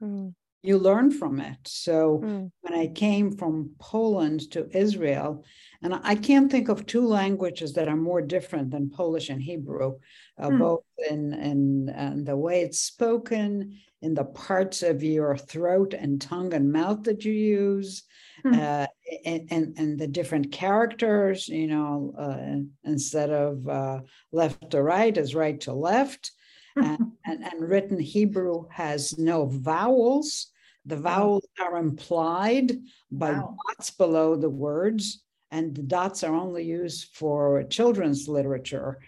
mm. 0.03 0.35
You 0.63 0.79
learn 0.79 1.11
from 1.11 1.41
it. 1.41 1.59
So 1.65 2.21
mm. 2.23 2.51
when 2.61 2.75
I 2.75 2.89
came 2.89 3.33
from 3.33 3.71
Poland 3.79 4.51
to 4.53 4.69
Israel, 4.77 5.45
and 5.83 5.95
I 6.03 6.15
can't 6.15 6.51
think 6.51 6.69
of 6.69 6.85
two 6.85 7.07
languages 7.07 7.73
that 7.75 7.89
are 7.89 7.97
more 7.97 8.21
different 8.21 8.71
than 8.71 8.91
Polish 8.91 9.31
and 9.31 9.43
Hebrew, 9.43 9.99
uh, 10.39 10.49
mm. 10.49 10.59
both 10.59 10.85
in, 11.09 11.33
in, 11.33 11.89
in 11.89 12.25
the 12.25 12.37
way 12.37 12.61
it's 12.61 12.81
spoken, 12.81 13.79
in 14.03 14.15
the 14.15 14.25
parts 14.25 14.83
of 14.83 15.03
your 15.03 15.37
throat 15.37 15.95
and 15.95 16.21
tongue 16.21 16.53
and 16.55 16.73
mouth 16.73 17.03
that 17.05 17.25
you 17.25 17.33
use, 17.33 18.03
mm. 18.45 18.55
uh, 18.55 18.87
and, 19.25 19.49
and, 19.51 19.79
and 19.79 19.99
the 19.99 20.07
different 20.07 20.53
characters, 20.53 21.49
you 21.49 21.69
know, 21.69 22.15
uh, 22.19 22.91
instead 22.91 23.31
of 23.31 23.67
uh, 23.69 24.01
left 24.33 24.71
to 24.71 24.83
right 24.83 25.17
is 25.17 25.35
right 25.35 25.61
to 25.63 25.73
left. 25.73 26.33
and, 26.77 27.13
and, 27.25 27.45
and, 27.45 27.69
written 27.69 27.99
Hebrew 27.99 28.67
has 28.71 29.19
no 29.19 29.47
vowels. 29.47 30.49
The 30.87 30.97
vowels 30.97 31.47
are 31.61 31.79
implied 31.79 32.73
by 33.11 33.33
wow. 33.33 33.57
dots 33.69 33.91
below 33.91 34.37
the 34.37 34.51
words, 34.51 35.23
and 35.51 35.75
the 35.75 35.83
dots 35.83 36.23
are 36.25 36.35
only 36.35 36.65
used 36.65 37.09
for 37.15 37.65
children's 37.65 38.29
literature. 38.29 38.99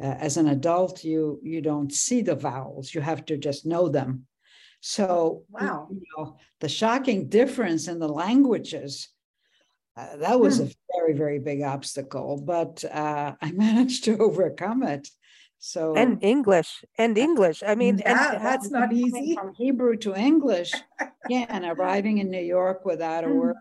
Uh, 0.00 0.16
as 0.18 0.38
an 0.38 0.48
adult, 0.48 1.04
you 1.04 1.38
you 1.42 1.60
don't 1.60 1.92
see 1.92 2.22
the 2.22 2.34
vowels; 2.34 2.94
you 2.94 3.00
have 3.00 3.24
to 3.26 3.36
just 3.36 3.66
know 3.66 3.88
them. 3.88 4.26
So, 4.80 5.44
wow, 5.50 5.88
you 5.90 6.02
know, 6.16 6.38
the 6.60 6.68
shocking 6.68 7.28
difference 7.28 7.86
in 7.86 7.98
the 7.98 8.08
languages. 8.08 9.08
Uh, 9.96 10.16
that 10.16 10.40
was 10.40 10.56
hmm. 10.56 10.64
a 10.64 10.70
very 10.96 11.12
very 11.12 11.38
big 11.38 11.62
obstacle, 11.62 12.40
but 12.40 12.82
uh, 12.84 13.34
I 13.42 13.52
managed 13.52 14.04
to 14.04 14.16
overcome 14.18 14.82
it. 14.82 15.08
So 15.62 15.94
and 15.94 16.24
English 16.24 16.82
and 16.96 17.18
English. 17.18 17.62
I 17.66 17.74
mean, 17.74 17.98
yeah, 17.98 18.38
that's 18.42 18.70
not 18.70 18.94
easy. 18.94 19.34
From 19.34 19.52
Hebrew 19.52 19.94
to 19.98 20.14
English, 20.14 20.72
yeah, 21.28 21.44
and 21.50 21.66
arriving 21.66 22.16
in 22.16 22.30
New 22.30 22.42
York 22.42 22.86
without 22.86 23.24
a 23.24 23.28
hmm. 23.28 23.38
word 23.38 23.56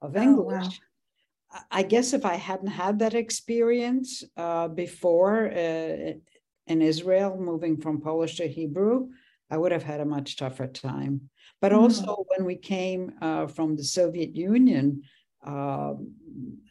of 0.00 0.16
English. 0.16 0.64
Oh, 0.64 1.58
wow. 1.58 1.60
I 1.72 1.82
guess 1.82 2.12
if 2.12 2.24
I 2.24 2.34
hadn't 2.34 2.68
had 2.68 3.00
that 3.00 3.14
experience 3.14 4.22
uh, 4.36 4.68
before 4.68 5.50
uh, 5.50 6.12
in 6.68 6.82
Israel, 6.82 7.36
moving 7.36 7.78
from 7.78 8.00
Polish 8.00 8.36
to 8.36 8.46
Hebrew, 8.46 9.08
I 9.50 9.58
would 9.58 9.72
have 9.72 9.82
had 9.82 10.00
a 10.00 10.04
much 10.04 10.36
tougher 10.36 10.68
time. 10.68 11.30
But 11.60 11.72
mm-hmm. 11.72 11.82
also, 11.82 12.24
when 12.28 12.46
we 12.46 12.56
came 12.56 13.12
uh, 13.20 13.48
from 13.48 13.74
the 13.74 13.84
Soviet 13.84 14.36
Union, 14.36 15.02
um, 15.44 16.12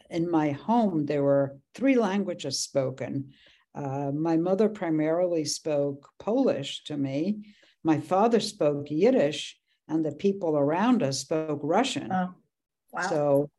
in 0.10 0.30
my 0.30 0.52
home, 0.52 1.06
there 1.06 1.24
were 1.24 1.58
three 1.76 1.96
languages 1.96 2.60
spoken. 2.60 3.34
Uh, 3.76 4.12
my 4.12 4.38
mother 4.38 4.70
primarily 4.70 5.46
spoke 5.46 6.10
Polish 6.20 6.84
to 6.86 6.98
me. 6.98 7.44
My 7.84 8.00
father 8.00 8.40
spoke 8.40 8.90
Yiddish, 8.90 9.58
and 9.88 10.06
the 10.06 10.12
people 10.12 10.58
around 10.58 11.04
us 11.04 11.20
spoke 11.20 11.60
Russian. 11.64 12.12
Oh, 12.12 12.34
wow. 12.92 13.10
So 13.10 13.50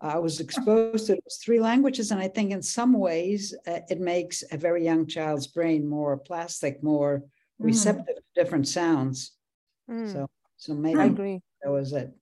I 0.00 0.18
was 0.18 0.40
exposed 0.40 1.06
to 1.06 1.14
those 1.14 1.38
three 1.42 1.60
languages, 1.60 2.10
and 2.10 2.20
I 2.20 2.28
think 2.28 2.50
in 2.50 2.60
some 2.60 2.92
ways 2.92 3.54
uh, 3.66 3.80
it 3.88 4.00
makes 4.00 4.42
a 4.50 4.56
very 4.56 4.84
young 4.84 5.06
child's 5.06 5.46
brain 5.46 5.88
more 5.88 6.16
plastic, 6.16 6.82
more 6.82 7.20
mm. 7.20 7.24
receptive 7.58 8.16
to 8.16 8.22
different 8.34 8.66
sounds. 8.66 9.32
Mm. 9.88 10.12
So, 10.12 10.28
so 10.56 10.74
maybe 10.74 10.98
I 10.98 11.04
agree. 11.04 11.40
That 11.62 11.70
was 11.70 11.92
it. 11.92 12.12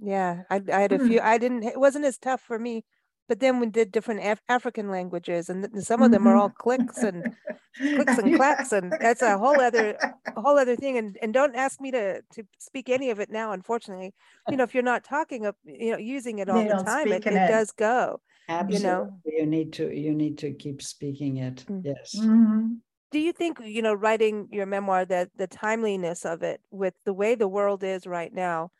Yeah, 0.00 0.42
I, 0.50 0.62
I 0.72 0.80
had 0.80 0.92
a 0.92 0.98
few. 0.98 1.20
I 1.20 1.38
didn't. 1.38 1.64
It 1.64 1.80
wasn't 1.80 2.04
as 2.04 2.18
tough 2.18 2.42
for 2.42 2.58
me 2.58 2.84
but 3.28 3.40
then 3.40 3.60
we 3.60 3.66
did 3.66 3.92
different 3.92 4.24
Af- 4.24 4.42
African 4.48 4.90
languages, 4.90 5.50
and 5.50 5.70
th- 5.70 5.84
some 5.84 6.02
of 6.02 6.10
them 6.10 6.26
are 6.26 6.34
all 6.34 6.48
clicks 6.48 6.98
and 7.02 7.36
clicks 7.76 8.16
and 8.16 8.34
clacks, 8.36 8.72
and 8.72 8.92
that's 9.00 9.20
a 9.20 9.36
whole 9.36 9.60
other 9.60 9.96
a 10.34 10.40
whole 10.40 10.58
other 10.58 10.76
thing. 10.76 10.96
And 10.96 11.18
and 11.20 11.34
don't 11.34 11.54
ask 11.54 11.80
me 11.80 11.90
to 11.90 12.22
to 12.22 12.42
speak 12.58 12.88
any 12.88 13.10
of 13.10 13.20
it 13.20 13.30
now. 13.30 13.52
Unfortunately, 13.52 14.14
you 14.48 14.56
know, 14.56 14.64
if 14.64 14.72
you're 14.72 14.82
not 14.82 15.04
talking 15.04 15.44
of 15.44 15.54
you 15.64 15.92
know, 15.92 15.98
using 15.98 16.38
it 16.38 16.48
all 16.48 16.62
they 16.62 16.68
the 16.68 16.82
time, 16.82 17.08
it, 17.08 17.26
it, 17.26 17.34
it, 17.34 17.48
does 17.48 17.70
go. 17.72 18.20
Absolutely, 18.48 18.78
you 18.78 18.82
know, 18.82 19.18
you 19.26 19.46
need 19.46 19.72
to 19.74 19.94
you 19.94 20.14
need 20.14 20.38
to 20.38 20.52
keep 20.52 20.80
speaking 20.80 21.36
it. 21.36 21.66
Mm-hmm. 21.68 21.80
Yes. 21.84 22.16
Mm-hmm. 22.18 22.66
Do 23.10 23.18
you 23.18 23.32
think 23.32 23.58
you 23.62 23.82
know 23.82 23.94
writing 23.94 24.48
your 24.50 24.66
memoir 24.66 25.04
that 25.04 25.28
the 25.36 25.46
timeliness 25.46 26.24
of 26.24 26.42
it 26.42 26.62
with 26.70 26.94
the 27.04 27.12
way 27.12 27.34
the 27.34 27.48
world 27.48 27.84
is 27.84 28.06
right 28.06 28.32
now? 28.32 28.70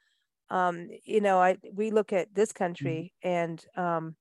Um, 0.50 0.88
you 1.05 1.21
know, 1.21 1.38
I 1.38 1.59
we 1.75 1.90
look 1.90 2.14
at 2.14 2.35
this 2.35 2.50
mm-hmm. 2.50 2.64
country 2.64 3.12
mm-hmm. 3.23 3.28
and 3.28 3.64
um, 3.76 4.17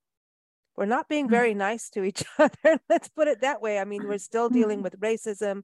we're 0.77 0.85
not 0.85 1.09
being 1.09 1.27
mm. 1.27 1.31
very 1.31 1.53
nice 1.53 1.89
to 1.89 2.03
each 2.03 2.23
other. 2.39 2.79
Let's 2.89 3.09
put 3.09 3.27
it 3.27 3.41
that 3.41 3.61
way. 3.61 3.79
I 3.79 3.83
mean, 3.83 4.07
we're 4.07 4.19
still 4.19 4.47
dealing 4.47 4.79
mm. 4.79 4.83
with 4.83 4.99
racism. 4.99 5.63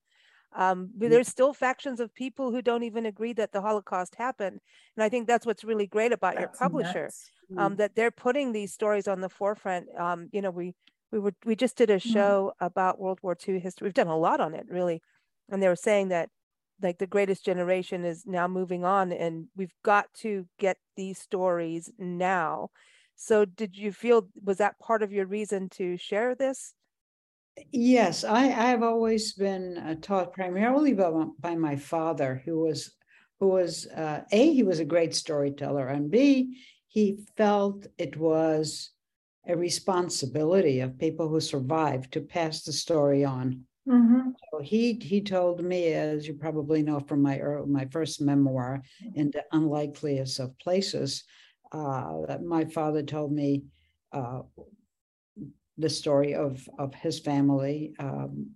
Um, 0.56 0.90
there's 0.96 1.28
still 1.28 1.54
factions 1.54 2.00
of 2.00 2.14
people 2.14 2.52
who 2.52 2.62
don't 2.62 2.84
even 2.84 3.06
agree 3.06 3.34
that 3.34 3.52
the 3.52 3.62
Holocaust 3.62 4.16
happened. 4.16 4.60
And 4.96 5.04
I 5.04 5.10
think 5.10 5.28
that's 5.28 5.46
what's 5.46 5.64
really 5.64 5.88
great 5.88 6.12
about 6.12 6.36
that's 6.36 6.60
your 6.60 6.70
publisher, 6.70 7.10
um, 7.58 7.74
mm. 7.74 7.78
that 7.78 7.96
they're 7.96 8.12
putting 8.12 8.52
these 8.52 8.74
stories 8.74 9.08
on 9.08 9.22
the 9.22 9.30
forefront. 9.30 9.88
Um, 9.98 10.30
you 10.32 10.42
know, 10.42 10.52
we 10.52 10.74
we 11.12 11.20
were 11.20 11.34
we 11.46 11.56
just 11.56 11.76
did 11.76 11.90
a 11.90 12.00
show 12.00 12.54
mm. 12.62 12.66
about 12.66 13.00
World 13.00 13.20
War 13.24 13.36
II 13.48 13.60
history. 13.60 13.88
We've 13.88 13.94
done 13.94 14.08
a 14.08 14.18
lot 14.18 14.40
on 14.40 14.54
it, 14.54 14.68
really, 14.70 15.02
and 15.50 15.62
they 15.62 15.68
were 15.68 15.76
saying 15.76 16.10
that 16.10 16.30
like 16.82 17.00
the 17.00 17.08
greatest 17.08 17.46
generation 17.46 18.06
is 18.06 18.24
now 18.28 18.48
moving 18.48 18.86
on, 18.86 19.12
and 19.12 19.48
we've 19.56 19.74
got 19.84 20.14
to 20.22 20.48
get 20.60 20.78
these 20.96 21.18
stories 21.18 21.92
now 21.98 22.70
so 23.16 23.46
did 23.46 23.78
you 23.78 23.92
feel 23.92 24.28
was 24.44 24.58
that 24.58 24.80
part 24.80 25.04
of 25.04 25.12
your 25.12 25.26
reason 25.26 25.70
to 25.70 25.98
share 25.98 26.36
this? 26.36 26.74
Yes, 27.72 28.24
I, 28.24 28.52
I've 28.52 28.84
always 28.84 29.34
been 29.34 29.78
uh, 29.78 29.96
taught 30.02 30.34
primarily 30.34 30.94
by 30.94 31.10
my, 31.10 31.28
by 31.40 31.56
my 31.56 31.76
father, 31.76 32.42
who 32.46 32.60
was 32.60 32.96
who 33.40 33.48
was 33.50 33.88
uh, 33.88 34.24
a 34.32 34.54
he 34.54 34.64
was 34.64 34.80
a 34.80 34.86
great 34.86 35.14
storyteller, 35.14 35.88
and 35.88 36.10
b 36.10 36.58
he 36.88 37.20
felt 37.38 37.88
it 37.98 38.18
was 38.18 38.92
a 39.48 39.58
responsibility 39.58 40.80
of 40.80 40.98
people 40.98 41.28
who 41.28 41.40
survived 41.40 42.14
to 42.14 42.22
pass 42.22 42.64
the 42.64 42.72
story 42.72 43.26
on. 43.26 43.66
Mm-hmm. 43.88 44.30
So 44.52 44.62
he 44.62 44.94
he 44.94 45.22
told 45.22 45.64
me, 45.64 45.94
as 45.94 46.28
you 46.28 46.36
probably 46.36 46.82
know 46.82 47.00
from 47.02 47.22
my 47.22 47.40
my 47.68 47.86
first 47.92 48.22
memoir, 48.22 48.82
in 49.16 49.30
the 49.32 49.44
unlikeliest 49.52 50.40
of 50.40 50.58
places, 50.58 51.24
uh, 51.74 52.38
my 52.44 52.66
father 52.66 53.04
told 53.04 53.32
me 53.32 53.64
uh, 54.12 54.42
the 55.78 55.90
story 55.90 56.36
of 56.36 56.68
of 56.78 56.94
his 56.94 57.20
family 57.20 57.96
um, 58.00 58.52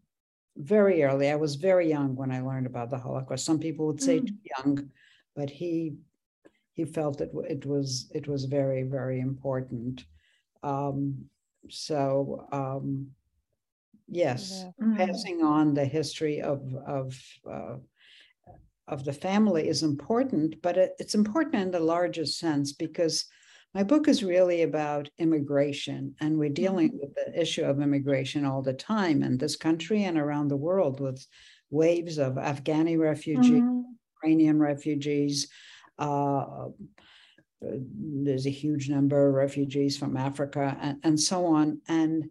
very 0.56 1.04
early. 1.04 1.30
I 1.30 1.36
was 1.36 1.56
very 1.56 1.90
young 1.90 2.16
when 2.16 2.32
I 2.32 2.42
learned 2.42 2.68
about 2.68 2.90
the 2.90 2.98
Holocaust. 2.98 3.46
Some 3.46 3.60
people 3.60 3.88
would 3.88 4.02
say 4.02 4.20
mm. 4.20 4.28
too 4.28 4.38
young, 4.58 4.90
but 5.36 5.50
he 5.50 5.96
he 6.74 6.86
felt 6.86 7.18
that 7.18 7.32
it 7.50 7.66
was 7.66 8.10
it 8.14 8.28
was 8.28 8.46
very 8.46 8.84
very 8.84 9.20
important. 9.20 10.06
Um, 10.64 11.26
so 11.70 12.48
um, 12.52 13.08
yes, 14.08 14.64
yeah. 14.80 14.86
mm. 14.86 14.98
passing 14.98 15.44
on 15.44 15.74
the 15.74 15.86
history 15.86 16.42
of 16.42 16.62
of 16.86 17.20
uh, 17.52 17.78
of 18.88 19.04
the 19.04 19.14
family 19.14 19.68
is 19.68 19.84
important, 19.84 20.62
but 20.62 20.78
it, 20.78 20.92
it's 21.00 21.16
important 21.16 21.56
in 21.56 21.72
the 21.72 21.80
larger 21.80 22.26
sense 22.26 22.72
because 22.74 23.26
my 23.74 23.84
book 23.84 24.08
is 24.08 24.24
really 24.24 24.62
about 24.64 25.10
immigration, 25.20 26.16
and 26.22 26.38
we're 26.40 26.50
dealing 26.50 26.90
Mm-hmm. 26.90 27.00
with 27.02 27.14
the 27.16 27.40
issue 27.42 27.64
of 27.66 27.82
immigration 27.82 28.46
all 28.46 28.62
the 28.62 28.74
time 28.74 29.22
in 29.24 29.38
this 29.38 29.56
country 29.56 30.04
and 30.06 30.18
around 30.18 30.48
the 30.48 30.56
world 30.56 31.00
with 31.00 31.26
waves 31.70 32.18
of 32.18 32.36
Afghani 32.36 32.98
refugees, 32.98 33.62
Mhm. 33.62 33.84
Ukrainian 34.16 34.60
refugees. 34.60 35.50
Uh, 36.00 36.70
there's 37.62 38.46
a 38.48 38.52
huge 38.64 38.90
number 38.90 39.28
of 39.28 39.34
refugees 39.34 39.98
from 39.98 40.16
Africa 40.16 40.78
and, 40.80 40.98
and 41.04 41.20
so 41.20 41.46
on. 41.48 41.82
And 41.88 42.30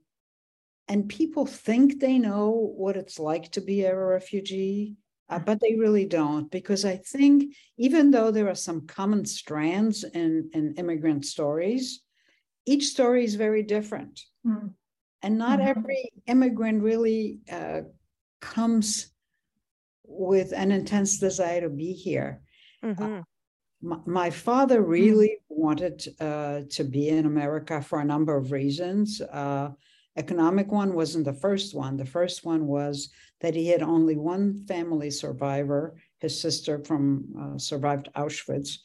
and 0.89 1.09
people 1.09 1.47
think 1.47 1.99
they 2.01 2.17
know 2.19 2.51
what 2.77 2.97
it's 2.97 3.19
like 3.19 3.51
to 3.53 3.61
be 3.61 3.83
a 3.83 3.95
refugee, 3.97 4.95
uh, 5.29 5.39
but 5.39 5.61
they 5.61 5.75
really 5.77 6.07
don't. 6.07 6.51
Because 6.51 6.85
I 6.85 6.97
think 6.97 7.55
even 7.79 8.11
though 8.11 8.31
there 8.31 8.49
are 8.49 8.55
some 8.55 8.87
common 8.87 9.25
strands 9.25 10.05
in, 10.05 10.51
in 10.53 10.75
immigrant 10.77 11.25
stories, 11.25 12.03
each 12.67 12.87
story 12.89 13.25
is 13.25 13.35
very 13.35 13.63
different. 13.63 14.21
Mm. 14.47 14.75
And 15.23 15.39
not 15.39 15.61
Mhm. 15.61 15.69
every 15.69 16.11
immigrant 16.27 16.83
really 16.83 17.41
uh, 17.51 17.83
comes 18.41 19.13
with 20.05 20.53
an 20.53 20.71
intense 20.71 21.19
desire 21.19 21.63
to 21.63 21.69
be 21.69 21.93
here. 21.93 22.43
Mhm. 22.83 23.25
My, 23.83 23.99
my 24.07 24.31
father 24.31 24.81
really 24.83 25.39
wanted 25.49 26.07
uh, 26.21 26.63
to 26.71 26.85
be 26.85 27.09
in 27.09 27.27
America 27.27 27.83
for 27.83 28.01
a 28.01 28.05
number 28.05 28.37
of 28.37 28.53
reasons. 28.53 29.21
Economic 30.17 30.73
one 30.73 30.95
wasn't 30.95 31.25
the 31.25 31.33
first 31.33 31.75
one. 31.75 31.97
The 31.97 32.07
first 32.07 32.45
one 32.45 32.67
was 32.67 33.11
that 33.41 33.55
he 33.55 33.69
had 33.69 33.83
only 33.83 34.17
one 34.17 34.65
family 34.67 35.11
survivor, 35.11 35.97
his 36.21 36.41
sister 36.41 36.79
from 36.79 37.55
uh, 37.55 37.59
survived 37.59 38.09
Auschwitz, 38.17 38.79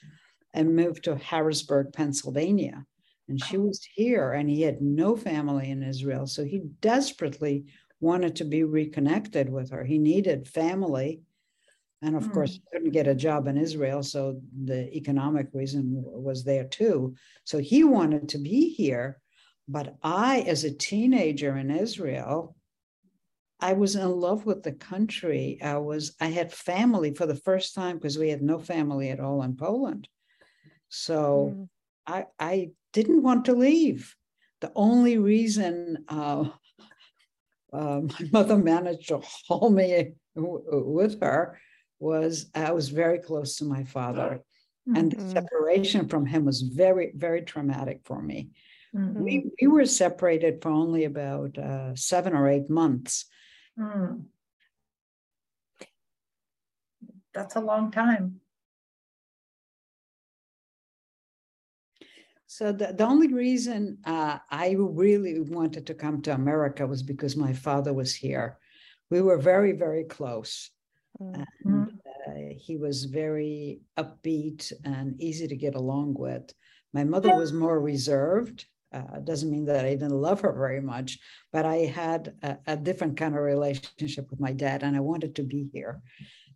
and 0.53 0.75
moved 0.75 1.05
to 1.05 1.15
Harrisburg, 1.15 1.93
Pennsylvania. 1.93 2.85
And 3.29 3.39
she 3.39 3.57
was 3.57 3.81
here, 3.95 4.33
and 4.33 4.49
he 4.49 4.61
had 4.61 4.81
no 4.81 5.15
family 5.15 5.69
in 5.69 5.83
Israel. 5.83 6.27
So 6.27 6.43
he 6.43 6.63
desperately 6.81 7.65
wanted 8.01 8.35
to 8.37 8.43
be 8.43 8.63
reconnected 8.65 9.49
with 9.49 9.69
her. 9.71 9.85
He 9.85 9.97
needed 9.97 10.49
family. 10.49 11.21
And 12.01 12.15
of 12.15 12.27
Mm. 12.27 12.33
course, 12.33 12.53
he 12.55 12.63
couldn't 12.73 12.91
get 12.91 13.07
a 13.07 13.15
job 13.15 13.47
in 13.47 13.57
Israel. 13.57 14.03
So 14.03 14.41
the 14.65 14.93
economic 14.97 15.47
reason 15.53 16.03
was 16.03 16.43
there 16.43 16.65
too. 16.65 17.15
So 17.45 17.59
he 17.59 17.83
wanted 17.85 18.27
to 18.29 18.37
be 18.37 18.73
here. 18.73 19.21
But 19.71 19.95
I, 20.03 20.41
as 20.41 20.65
a 20.65 20.73
teenager 20.73 21.55
in 21.55 21.71
Israel, 21.71 22.55
I 23.61 23.73
was 23.73 23.95
in 23.95 24.11
love 24.11 24.45
with 24.45 24.63
the 24.63 24.73
country. 24.73 25.59
I 25.61 25.77
was, 25.77 26.15
I 26.19 26.27
had 26.27 26.51
family 26.51 27.13
for 27.13 27.25
the 27.25 27.35
first 27.35 27.73
time 27.73 27.95
because 27.97 28.17
we 28.17 28.29
had 28.29 28.41
no 28.41 28.59
family 28.59 29.09
at 29.09 29.21
all 29.21 29.41
in 29.43 29.55
Poland. 29.55 30.09
So 30.89 31.53
Mm. 31.55 31.69
I, 32.05 32.25
I 32.37 32.71
didn't 32.91 33.23
want 33.23 33.45
to 33.45 33.53
leave. 33.53 34.13
The 34.59 34.73
only 34.75 35.17
reason 35.17 36.03
uh, 36.09 36.49
uh, 37.73 38.01
my 38.01 38.25
mother 38.33 38.57
managed 38.57 39.07
to 39.09 39.21
haul 39.47 39.69
me 39.69 40.15
with 40.35 41.21
her 41.21 41.59
was 41.99 42.49
I 42.53 42.71
was 42.71 42.89
very 42.89 43.19
close 43.19 43.55
to 43.57 43.65
my 43.65 43.85
father. 43.85 44.41
And 44.93 45.11
the 45.11 45.17
Mhm. 45.17 45.31
separation 45.31 46.09
from 46.09 46.25
him 46.25 46.43
was 46.43 46.61
very, 46.61 47.13
very 47.15 47.43
traumatic 47.43 48.01
for 48.03 48.21
me. 48.21 48.49
Mm. 48.95 49.13
We, 49.15 49.51
we 49.61 49.67
were 49.67 49.85
separated 49.85 50.61
for 50.61 50.69
only 50.69 51.05
about 51.05 51.57
uh, 51.57 51.95
seven 51.95 52.33
or 52.33 52.49
eight 52.49 52.69
months. 52.69 53.25
Mm. 53.79 54.23
That's 57.33 57.55
a 57.55 57.61
long 57.61 57.91
time. 57.91 58.41
So 62.47 62.73
the, 62.73 62.91
the 62.91 63.05
only 63.05 63.29
reason 63.29 63.99
uh, 64.05 64.39
I 64.49 64.75
really 64.77 65.39
wanted 65.39 65.87
to 65.87 65.93
come 65.93 66.21
to 66.23 66.33
America 66.33 66.85
was 66.85 67.01
because 67.01 67.37
my 67.37 67.53
father 67.53 67.93
was 67.93 68.13
here. 68.13 68.57
We 69.09 69.21
were 69.21 69.37
very, 69.37 69.71
very 69.71 70.03
close. 70.03 70.69
Mm. 71.21 71.45
And 71.63 72.01
uh, 72.27 72.55
he 72.57 72.75
was 72.75 73.05
very 73.05 73.79
upbeat 73.97 74.73
and 74.83 75.19
easy 75.21 75.47
to 75.47 75.55
get 75.55 75.75
along 75.75 76.15
with. 76.15 76.53
My 76.93 77.05
mother 77.05 77.33
was 77.33 77.53
more 77.53 77.79
reserved. 77.79 78.65
Uh, 78.93 79.19
doesn't 79.23 79.51
mean 79.51 79.65
that 79.65 79.85
I 79.85 79.91
didn't 79.91 80.11
love 80.11 80.41
her 80.41 80.51
very 80.53 80.81
much, 80.81 81.17
but 81.53 81.65
I 81.65 81.77
had 81.85 82.33
a, 82.43 82.57
a 82.67 82.77
different 82.77 83.15
kind 83.17 83.35
of 83.35 83.41
relationship 83.41 84.29
with 84.29 84.39
my 84.39 84.51
dad, 84.51 84.83
and 84.83 84.95
I 84.95 84.99
wanted 84.99 85.35
to 85.35 85.43
be 85.43 85.69
here. 85.73 86.01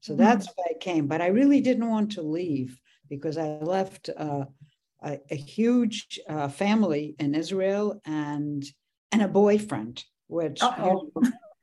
So 0.02 0.14
Mhm. 0.14 0.18
that's 0.18 0.48
why 0.56 0.66
I 0.72 0.74
came. 0.80 1.08
But 1.08 1.22
I 1.22 1.28
really 1.28 1.62
didn't 1.62 1.90
want 1.90 2.12
to 2.14 2.22
leave 2.22 2.80
because 3.10 3.38
I 3.38 3.48
left 3.60 4.10
uh, 4.18 4.46
a, 5.04 5.20
a 5.32 5.36
huge 5.36 6.20
uh, 6.28 6.50
family 6.50 7.16
in 7.20 7.36
Israel 7.36 8.02
and 8.06 8.64
and 9.12 9.22
a 9.22 9.28
boyfriend, 9.28 10.04
which 10.28 10.62
you 10.62 10.68
know, 10.84 11.12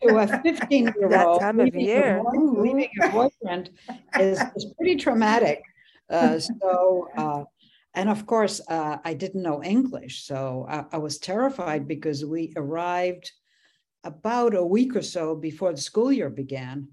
to 0.02 0.16
a 0.18 0.26
15 0.26 0.84
year 0.98 1.08
That 1.10 1.26
old 1.26 1.40
time 1.40 1.60
of 1.60 1.74
year. 1.74 2.22
leaving 2.32 2.88
a 3.04 3.10
boyfriend 3.12 3.70
is, 4.18 4.42
is 4.56 4.64
pretty 4.76 4.96
traumatic. 4.96 5.62
Uh, 6.08 6.38
so, 6.38 7.08
uh, 7.16 7.44
and 7.94 8.08
of 8.08 8.26
course, 8.26 8.60
uh, 8.68 8.98
I 9.04 9.14
didn't 9.14 9.42
know 9.42 9.62
English. 9.62 10.24
So 10.24 10.66
I, 10.68 10.84
I 10.92 10.98
was 10.98 11.18
terrified 11.18 11.86
because 11.86 12.24
we 12.24 12.52
arrived 12.56 13.30
about 14.04 14.54
a 14.54 14.64
week 14.64 14.96
or 14.96 15.02
so 15.02 15.36
before 15.36 15.72
the 15.72 15.80
school 15.80 16.10
year 16.10 16.30
began. 16.30 16.88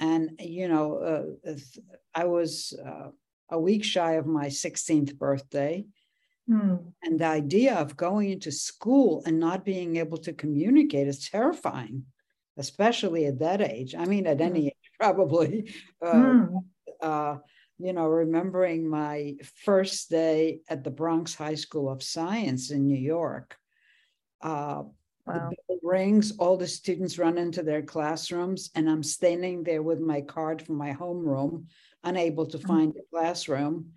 And, 0.00 0.30
you 0.38 0.68
know, 0.68 1.34
uh, 1.46 1.52
I 2.14 2.24
was 2.24 2.72
uh, 2.84 3.08
a 3.50 3.60
week 3.60 3.84
shy 3.84 4.12
of 4.12 4.26
my 4.26 4.46
16th 4.46 5.16
birthday. 5.18 5.84
Mm. 6.48 6.92
And 7.02 7.18
the 7.18 7.26
idea 7.26 7.74
of 7.74 7.96
going 7.96 8.30
into 8.30 8.50
school 8.50 9.22
and 9.26 9.38
not 9.38 9.64
being 9.64 9.96
able 9.96 10.18
to 10.18 10.32
communicate 10.32 11.06
is 11.06 11.28
terrifying, 11.28 12.04
especially 12.56 13.26
at 13.26 13.40
that 13.40 13.60
age. 13.60 13.94
I 13.94 14.06
mean, 14.06 14.26
at 14.26 14.40
any 14.40 14.68
age, 14.68 14.74
probably. 14.98 15.70
Uh, 16.00 16.14
Mm. 17.02 17.42
You 17.78 17.92
know, 17.92 18.06
remembering 18.06 18.88
my 18.88 19.36
first 19.64 20.10
day 20.10 20.60
at 20.68 20.82
the 20.84 20.90
Bronx 20.90 21.34
High 21.34 21.54
School 21.54 21.88
of 21.88 22.02
Science 22.02 22.70
in 22.70 22.86
New 22.86 22.98
York. 22.98 23.56
Uh, 24.40 24.84
Wow. 25.26 25.50
the 25.50 25.56
bell 25.68 25.78
rings, 25.82 26.32
all 26.38 26.56
the 26.56 26.66
students 26.66 27.18
run 27.18 27.36
into 27.36 27.62
their 27.62 27.82
classrooms, 27.82 28.70
and 28.74 28.88
I'm 28.88 29.02
standing 29.02 29.62
there 29.62 29.82
with 29.82 30.00
my 30.00 30.22
card 30.22 30.62
from 30.62 30.76
my 30.76 30.94
homeroom, 30.94 31.66
unable 32.02 32.46
to 32.46 32.58
find 32.58 32.94
a 32.96 33.02
classroom. 33.14 33.92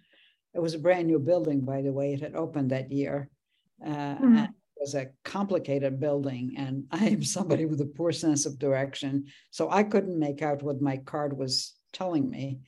It 0.53 0.59
was 0.59 0.73
a 0.73 0.79
brand 0.79 1.07
new 1.07 1.19
building, 1.19 1.61
by 1.61 1.81
the 1.83 1.93
way. 1.93 2.11
It 2.13 2.19
had 2.19 2.35
opened 2.35 2.71
that 2.71 2.91
year. 2.91 3.29
Uh, 3.81 4.17
Mm. 4.17 4.37
and 4.39 4.49
it 4.49 4.79
was 4.81 4.93
a 4.93 5.11
complicated 5.23 6.01
building, 6.01 6.55
and 6.57 6.85
I 6.91 7.05
am 7.07 7.23
somebody 7.23 7.63
with 7.65 7.79
a 7.79 7.85
poor 7.85 8.11
sense 8.11 8.45
of 8.45 8.59
direction. 8.59 9.27
So 9.51 9.69
I 9.69 9.83
couldn't 9.83 10.19
make 10.19 10.41
out 10.41 10.61
what 10.61 10.81
my 10.81 10.97
card 10.97 11.37
was 11.37 11.79
telling 11.93 12.29
me. 12.29 12.59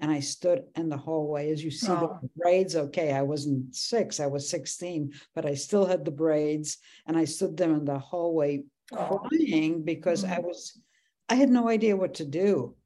And 0.00 0.10
I 0.10 0.20
stood 0.20 0.64
in 0.76 0.88
the 0.88 0.96
hallway. 0.96 1.50
As 1.50 1.62
you 1.62 1.70
see, 1.70 1.88
Oh. 1.90 2.18
the 2.22 2.30
braids, 2.36 2.76
okay, 2.76 3.12
I 3.12 3.22
wasn't 3.22 3.74
six, 3.74 4.20
I 4.20 4.26
was 4.26 4.48
16, 4.48 5.12
but 5.34 5.44
I 5.44 5.54
still 5.54 5.86
had 5.86 6.04
the 6.04 6.10
braids. 6.12 6.78
And 7.06 7.16
I 7.16 7.24
stood 7.24 7.56
there 7.56 7.72
in 7.72 7.84
the 7.84 7.98
hallway 7.98 8.64
Oh. 8.92 9.18
crying 9.18 9.82
because 9.82 10.24
I 10.24 10.38
Mm. 10.38 10.44
was, 10.44 10.80
I 11.28 11.34
had 11.34 11.50
no 11.50 11.68
idea 11.68 11.96
what 11.96 12.14
to 12.14 12.24
do. 12.24 12.76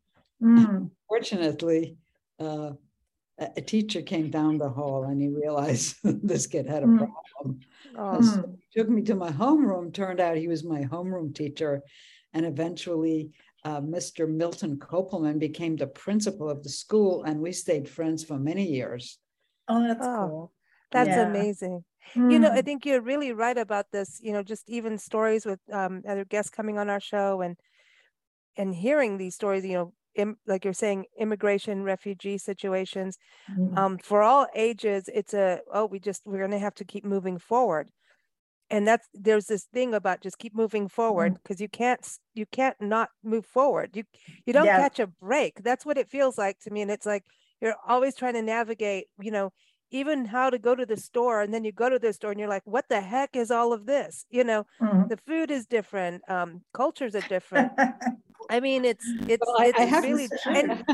Mm. 0.43 0.91
Fortunately, 1.09 1.97
uh, 2.41 2.73
a, 3.39 3.61
teacher 3.61 4.03
came 4.03 4.31
down 4.31 4.59
the 4.59 4.69
hall 4.69 5.05
and 5.05 5.21
he 5.21 5.29
realized 5.29 5.97
this 6.05 6.47
kid 6.47 6.67
had 6.67 6.83
a 6.83 6.87
Mm. 6.87 6.99
problem. 6.99 7.61
So 8.23 8.43
Mm. 8.43 8.59
he 8.59 8.81
took 8.81 8.89
me 8.89 9.03
to 9.03 9.15
my 9.15 9.31
homeroom. 9.31 9.93
Turned 9.93 10.21
out 10.21 10.37
he 10.37 10.49
was 10.49 10.65
my 10.65 10.83
homeroom 10.85 11.35
teacher. 11.35 11.83
And 12.35 12.47
eventually, 12.47 13.33
uh, 13.65 13.81
Mr. 13.81 14.29
Milton 14.29 14.79
Kopelman 14.79 15.39
became 15.39 15.77
the 15.77 15.87
principal 15.87 16.49
of 16.51 16.63
the 16.63 16.69
school. 16.69 17.23
And 17.25 17.41
we 17.41 17.53
stayed 17.53 17.89
friends 17.89 18.25
for 18.25 18.39
many 18.39 18.67
years. 18.67 19.19
Oh, 19.69 19.83
that's 19.87 20.07
Oh, 20.07 20.29
cool. 20.29 20.53
that's 20.91 21.17
Yeah. 21.17 21.29
amazing. 21.29 21.85
You 22.29 22.39
know, 22.41 22.51
I 22.51 22.61
Mm. 22.61 22.65
think 22.65 22.85
you're 22.85 23.01
really 23.01 23.33
right 23.33 23.57
about 23.57 23.87
this, 23.93 24.21
you 24.21 24.33
know, 24.33 24.43
just 24.43 24.69
even 24.69 24.99
stories 24.99 25.47
with 25.47 25.61
um, 25.73 26.03
other 26.07 26.25
guests 26.25 26.51
coming 26.51 26.77
on 26.79 26.91
our 26.91 27.01
show 27.01 27.41
and 27.41 27.57
and 28.57 28.75
hearing 28.75 29.17
these 29.17 29.35
stories, 29.35 29.65
you 29.65 29.75
know, 29.75 29.93
im- 30.15 30.39
like 30.47 30.65
you're 30.65 30.75
saying, 30.75 31.07
immigration, 31.19 31.85
refugee 31.85 32.39
situations. 32.39 33.17
Mm. 33.51 33.79
Um, 33.79 33.99
for 33.99 34.23
all 34.23 34.47
ages, 34.55 35.09
it's 35.13 35.33
a, 35.35 35.61
oh, 35.73 35.87
we 35.87 35.99
just, 36.01 36.23
we're 36.27 36.39
going 36.39 36.51
to 36.51 36.59
have 36.59 36.75
to 36.77 36.85
keep 36.85 37.05
moving 37.05 37.39
forward. 37.39 37.89
And 38.73 38.89
that's, 38.89 39.07
there's 39.15 39.47
this 39.47 39.65
thing 39.73 39.95
about 39.95 40.23
just 40.23 40.39
keep 40.39 40.55
moving 40.55 40.89
forward 40.89 41.35
because 41.35 41.61
you 41.61 41.69
can't, 41.69 42.01
you 42.35 42.47
can't 42.47 42.77
not 42.81 43.11
move 43.23 43.47
forward. 43.47 43.91
You, 43.95 44.05
you 44.47 44.53
don't 44.53 44.67
Yeah. 44.67 44.79
catch 44.79 44.99
a 44.99 45.07
break. 45.07 45.63
That's 45.63 45.87
what 45.87 45.99
it 45.99 46.11
feels 46.11 46.39
like 46.39 46.59
to 46.61 46.71
me. 46.71 46.83
And 46.83 46.91
it's 46.91 47.07
like, 47.07 47.25
you're 47.61 47.77
always 47.87 48.17
trying 48.17 48.35
to 48.35 48.43
navigate, 48.43 49.07
you 49.21 49.31
know, 49.31 49.53
even 49.93 50.25
how 50.25 50.49
to 50.51 50.59
go 50.59 50.75
to 50.75 50.87
the 50.87 50.97
store 50.97 51.43
and 51.43 51.53
then 51.53 51.65
you 51.65 51.71
go 51.71 51.89
to 51.89 51.99
the 51.99 52.13
store 52.13 52.31
and 52.31 52.41
you're 52.41 52.49
like 52.49 52.63
what 52.65 52.89
the 52.89 53.01
heck 53.01 53.37
is 53.37 53.51
all 53.51 53.75
of 53.75 53.85
this 53.85 54.25
you 54.31 54.43
know 54.43 54.65
Mm. 54.81 55.09
the 55.11 55.19
food 55.19 55.51
is 55.51 55.67
different 55.67 56.23
um 56.31 56.63
cultures 56.73 57.15
are 57.15 57.21
different 57.29 57.71
i 58.51 58.59
mean 58.59 58.85
it's 58.87 59.05
it's 59.29 59.47
Well, 59.47 59.57
I, 59.59 59.67
it's 59.67 59.79
I 59.79 59.85
have 59.85 60.03
really 60.03 60.29
to 60.29 60.59
and 60.59 60.85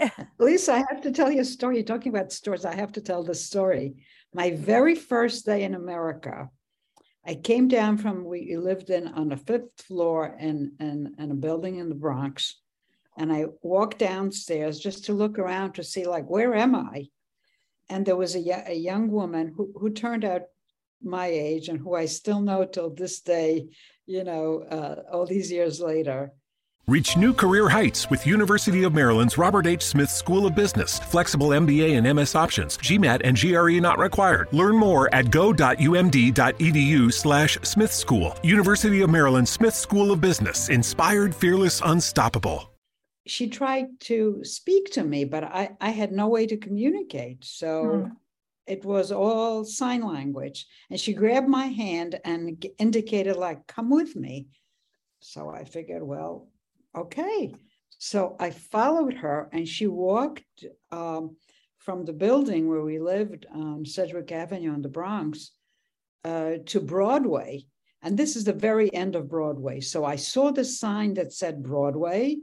Lisa, 0.38 0.72
I 0.72 0.84
have 0.88 1.02
to 1.02 1.12
tell 1.12 1.30
you 1.30 1.42
a 1.42 1.44
story. 1.44 1.76
You're 1.76 1.84
talking 1.84 2.08
about 2.14 2.32
stores. 2.32 2.64
I 2.64 2.74
have 2.74 2.92
to 2.92 3.00
tell 3.02 3.22
the 3.22 3.34
story. 3.34 3.96
My 4.32 4.52
very 4.52 4.94
first 4.94 5.44
day 5.44 5.64
in 5.64 5.74
America, 5.74 6.48
I 7.26 7.34
came 7.34 7.68
down 7.68 7.98
from 7.98 8.24
we 8.24 8.56
lived 8.56 8.90
in 8.90 9.08
on 9.08 9.28
the 9.28 9.36
fifth 9.36 9.82
floor 9.82 10.36
in, 10.38 10.72
in, 10.80 11.14
in 11.18 11.30
a 11.30 11.34
building 11.34 11.76
in 11.76 11.88
the 11.88 11.94
Bronx. 11.94 12.56
And 13.16 13.32
I 13.32 13.46
walked 13.62 13.98
downstairs 13.98 14.78
just 14.78 15.04
to 15.04 15.12
look 15.12 15.38
around 15.38 15.74
to 15.74 15.84
see, 15.84 16.06
like, 16.06 16.28
where 16.30 16.54
am 16.54 16.74
I? 16.74 17.08
And 17.90 18.06
there 18.06 18.16
was 18.16 18.34
a, 18.34 18.64
a 18.66 18.74
young 18.74 19.10
woman 19.10 19.52
who, 19.54 19.72
who 19.76 19.90
turned 19.90 20.24
out 20.24 20.42
my 21.02 21.26
age 21.26 21.68
and 21.68 21.78
who 21.78 21.94
I 21.94 22.06
still 22.06 22.40
know 22.40 22.64
till 22.64 22.90
this 22.90 23.20
day, 23.20 23.68
you 24.06 24.24
know, 24.24 24.62
uh, 24.70 25.02
all 25.12 25.26
these 25.26 25.50
years 25.50 25.80
later. 25.80 26.32
Reach 26.90 27.16
new 27.16 27.32
career 27.32 27.68
heights 27.68 28.10
with 28.10 28.26
University 28.26 28.82
of 28.82 28.92
Maryland's 28.92 29.38
Robert 29.38 29.64
H. 29.64 29.84
Smith 29.84 30.10
School 30.10 30.44
of 30.44 30.56
Business. 30.56 30.98
Flexible 30.98 31.50
MBA 31.50 31.96
and 31.96 32.16
MS 32.16 32.34
options. 32.34 32.76
GMAT 32.78 33.20
and 33.22 33.38
GRE 33.38 33.80
not 33.80 34.00
required. 34.00 34.48
Learn 34.50 34.74
more 34.74 35.08
at 35.14 35.30
go.umd.edu 35.30 37.12
slash 37.12 37.58
Smith 37.62 37.92
School. 37.92 38.34
University 38.42 39.02
of 39.02 39.10
Maryland 39.10 39.48
Smith 39.48 39.74
School 39.74 40.10
of 40.10 40.20
Business. 40.20 40.68
Inspired, 40.68 41.32
fearless, 41.32 41.80
unstoppable. 41.84 42.72
She 43.24 43.46
tried 43.46 44.00
to 44.00 44.40
speak 44.42 44.90
to 44.94 45.04
me, 45.04 45.24
but 45.24 45.44
I, 45.44 45.70
I 45.80 45.90
had 45.90 46.10
no 46.10 46.26
way 46.26 46.44
to 46.48 46.56
communicate. 46.56 47.44
So 47.44 47.84
hmm. 47.84 48.12
it 48.66 48.84
was 48.84 49.12
all 49.12 49.64
sign 49.64 50.04
language. 50.04 50.66
And 50.90 50.98
she 50.98 51.12
grabbed 51.12 51.48
my 51.48 51.66
hand 51.66 52.18
and 52.24 52.66
indicated, 52.80 53.36
like, 53.36 53.68
come 53.68 53.90
with 53.90 54.16
me. 54.16 54.48
So 55.20 55.48
I 55.48 55.62
figured, 55.62 56.02
well, 56.02 56.48
okay. 56.96 57.54
So 57.98 58.36
I 58.40 58.50
followed 58.50 59.14
her 59.14 59.48
and 59.52 59.68
she 59.68 59.86
walked 59.86 60.64
um, 60.90 61.36
from 61.78 62.04
the 62.04 62.12
building 62.12 62.68
where 62.68 62.82
we 62.82 62.98
lived 62.98 63.46
on 63.52 63.84
Sedgwick 63.84 64.32
Avenue 64.32 64.74
in 64.74 64.82
the 64.82 64.88
Bronx 64.88 65.50
uh, 66.24 66.52
to 66.66 66.80
Broadway. 66.80 67.64
And 68.02 68.16
this 68.16 68.36
is 68.36 68.44
the 68.44 68.54
very 68.54 68.92
end 68.94 69.16
of 69.16 69.28
Broadway. 69.28 69.80
So 69.80 70.04
I 70.04 70.16
saw 70.16 70.50
the 70.50 70.64
sign 70.64 71.14
that 71.14 71.32
said 71.32 71.62
Broadway, 71.62 72.38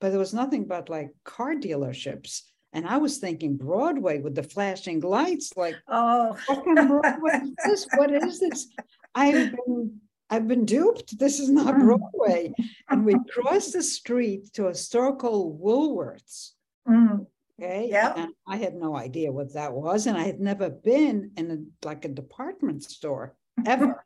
but 0.00 0.10
there 0.10 0.18
was 0.18 0.34
nothing 0.34 0.66
but 0.66 0.88
like 0.88 1.10
car 1.24 1.54
dealerships. 1.54 2.42
And 2.72 2.86
I 2.86 2.98
was 2.98 3.18
thinking 3.18 3.56
Broadway 3.56 4.20
with 4.20 4.36
the 4.36 4.44
flashing 4.44 5.00
lights, 5.00 5.52
like, 5.56 5.74
oh, 5.88 6.36
what 6.46 6.64
kind 6.64 6.78
of 6.78 6.86
Broadway 6.86 7.40
is 7.42 7.54
this? 7.64 7.86
What 7.96 8.12
is 8.12 8.38
this? 8.38 8.68
I've 9.14 9.50
been 9.50 10.00
I've 10.30 10.46
been 10.46 10.64
duped. 10.64 11.18
This 11.18 11.40
is 11.40 11.50
not 11.50 11.74
hmm. 11.74 11.84
Broadway. 11.84 12.54
and 12.88 13.04
we 13.04 13.16
crossed 13.32 13.72
the 13.72 13.82
street 13.82 14.52
to 14.54 14.68
a 14.68 14.74
store 14.74 15.16
called 15.16 15.60
Woolworths. 15.60 16.52
Mm. 16.88 17.26
Okay. 17.60 17.88
Yeah. 17.90 18.14
And 18.16 18.32
I 18.46 18.56
had 18.56 18.74
no 18.74 18.96
idea 18.96 19.32
what 19.32 19.52
that 19.54 19.72
was. 19.72 20.06
And 20.06 20.16
I 20.16 20.22
had 20.22 20.40
never 20.40 20.70
been 20.70 21.32
in 21.36 21.50
a, 21.50 21.86
like 21.86 22.04
a 22.04 22.08
department 22.08 22.84
store 22.84 23.34
ever. 23.66 24.02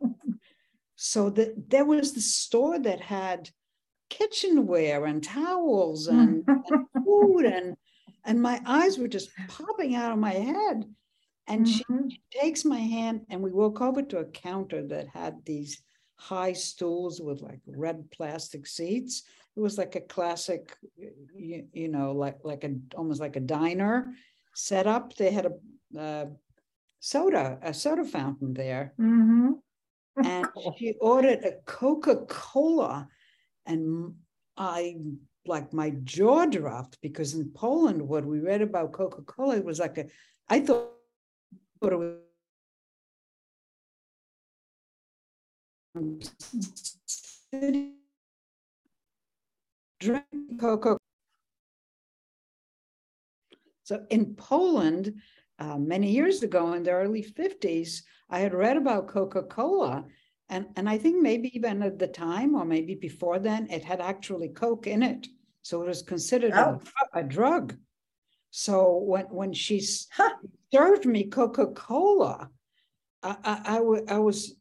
so 0.96 1.30
the, 1.30 1.54
there 1.68 1.84
was 1.84 2.14
the 2.14 2.20
store 2.20 2.78
that 2.80 3.00
had 3.00 3.50
kitchenware 4.10 5.04
and 5.04 5.22
towels 5.22 6.08
and, 6.08 6.44
and 6.48 6.86
food 7.04 7.44
and 7.44 7.76
and 8.26 8.40
my 8.40 8.58
eyes 8.64 8.96
were 8.96 9.08
just 9.08 9.28
popping 9.48 9.94
out 9.94 10.12
of 10.12 10.18
my 10.18 10.32
head. 10.32 10.84
And 11.46 11.66
mm-hmm. 11.66 12.08
she, 12.08 12.14
she 12.32 12.40
takes 12.40 12.64
my 12.64 12.78
hand 12.78 13.26
and 13.28 13.42
we 13.42 13.52
walk 13.52 13.82
over 13.82 14.00
to 14.00 14.18
a 14.18 14.24
counter 14.24 14.86
that 14.88 15.08
had 15.08 15.44
these 15.44 15.82
high 16.16 16.52
stools 16.52 17.20
with 17.20 17.42
like 17.42 17.60
red 17.66 18.10
plastic 18.10 18.66
seats. 18.66 19.22
It 19.56 19.60
was 19.60 19.78
like 19.78 19.94
a 19.94 20.00
classic, 20.00 20.76
you, 20.96 21.66
you 21.72 21.88
know, 21.88 22.12
like 22.12 22.38
like 22.42 22.64
a 22.64 22.74
almost 22.96 23.20
like 23.20 23.36
a 23.36 23.40
diner 23.40 24.12
setup. 24.54 25.14
They 25.14 25.30
had 25.30 25.46
a 25.46 26.00
uh, 26.00 26.26
soda, 27.00 27.58
a 27.62 27.72
soda 27.72 28.04
fountain 28.04 28.54
there, 28.54 28.94
mm-hmm. 28.98 29.52
and 30.24 30.46
she 30.78 30.94
ordered 31.00 31.44
a 31.44 31.52
Coca 31.66 32.24
Cola, 32.26 33.08
and 33.66 34.14
I 34.56 34.96
like 35.46 35.72
my 35.72 35.90
jaw 36.02 36.46
dropped 36.46 37.00
because 37.00 37.34
in 37.34 37.50
Poland, 37.50 38.02
what 38.02 38.24
we 38.24 38.40
read 38.40 38.62
about 38.62 38.92
Coca 38.92 39.22
Cola 39.22 39.60
was 39.60 39.78
like 39.78 39.98
a, 39.98 40.06
I 40.48 40.60
thought 40.60 40.90
it 41.82 41.98
was 41.98 42.23
drink 50.00 50.24
Coca. 50.60 50.96
So 53.84 54.04
in 54.10 54.34
Poland, 54.34 55.14
uh, 55.58 55.78
many 55.78 56.10
years 56.10 56.42
ago 56.42 56.72
in 56.72 56.82
the 56.82 56.90
early 56.90 57.22
50s, 57.22 58.02
I 58.28 58.40
had 58.40 58.54
read 58.54 58.76
about 58.76 59.08
Coca 59.08 59.42
Cola. 59.42 60.04
And, 60.48 60.66
and 60.76 60.88
I 60.88 60.98
think 60.98 61.22
maybe 61.22 61.54
even 61.56 61.82
at 61.82 61.98
the 61.98 62.08
time, 62.08 62.54
or 62.54 62.64
maybe 62.64 62.94
before 62.94 63.38
then, 63.38 63.68
it 63.70 63.84
had 63.84 64.00
actually 64.00 64.48
Coke 64.48 64.86
in 64.86 65.02
it. 65.02 65.26
So 65.62 65.82
it 65.82 65.86
was 65.86 66.02
considered 66.02 66.52
oh. 66.54 66.80
a, 67.14 67.20
a, 67.20 67.22
drug. 67.22 67.76
So 68.50 68.98
when, 68.98 69.24
when 69.26 69.52
she 69.52 69.82
huh. 70.12 70.34
served 70.72 71.06
me 71.06 71.24
Coca 71.24 71.68
Cola, 71.68 72.50
I, 73.22 73.36
I, 73.44 73.78
I, 73.78 74.16
I 74.16 74.18
was 74.18 74.56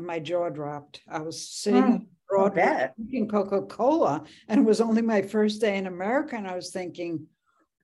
my 0.00 0.18
jaw 0.18 0.48
dropped. 0.48 1.00
I 1.08 1.20
was 1.20 1.48
sitting 1.48 1.82
mm, 1.82 2.06
Broadway 2.28 2.90
drinking 2.96 3.28
Coca 3.28 3.62
Cola, 3.62 4.24
and 4.48 4.60
it 4.60 4.64
was 4.64 4.80
only 4.80 5.02
my 5.02 5.22
first 5.22 5.60
day 5.60 5.76
in 5.76 5.86
America, 5.86 6.36
and 6.36 6.48
I 6.48 6.56
was 6.56 6.70
thinking, 6.70 7.26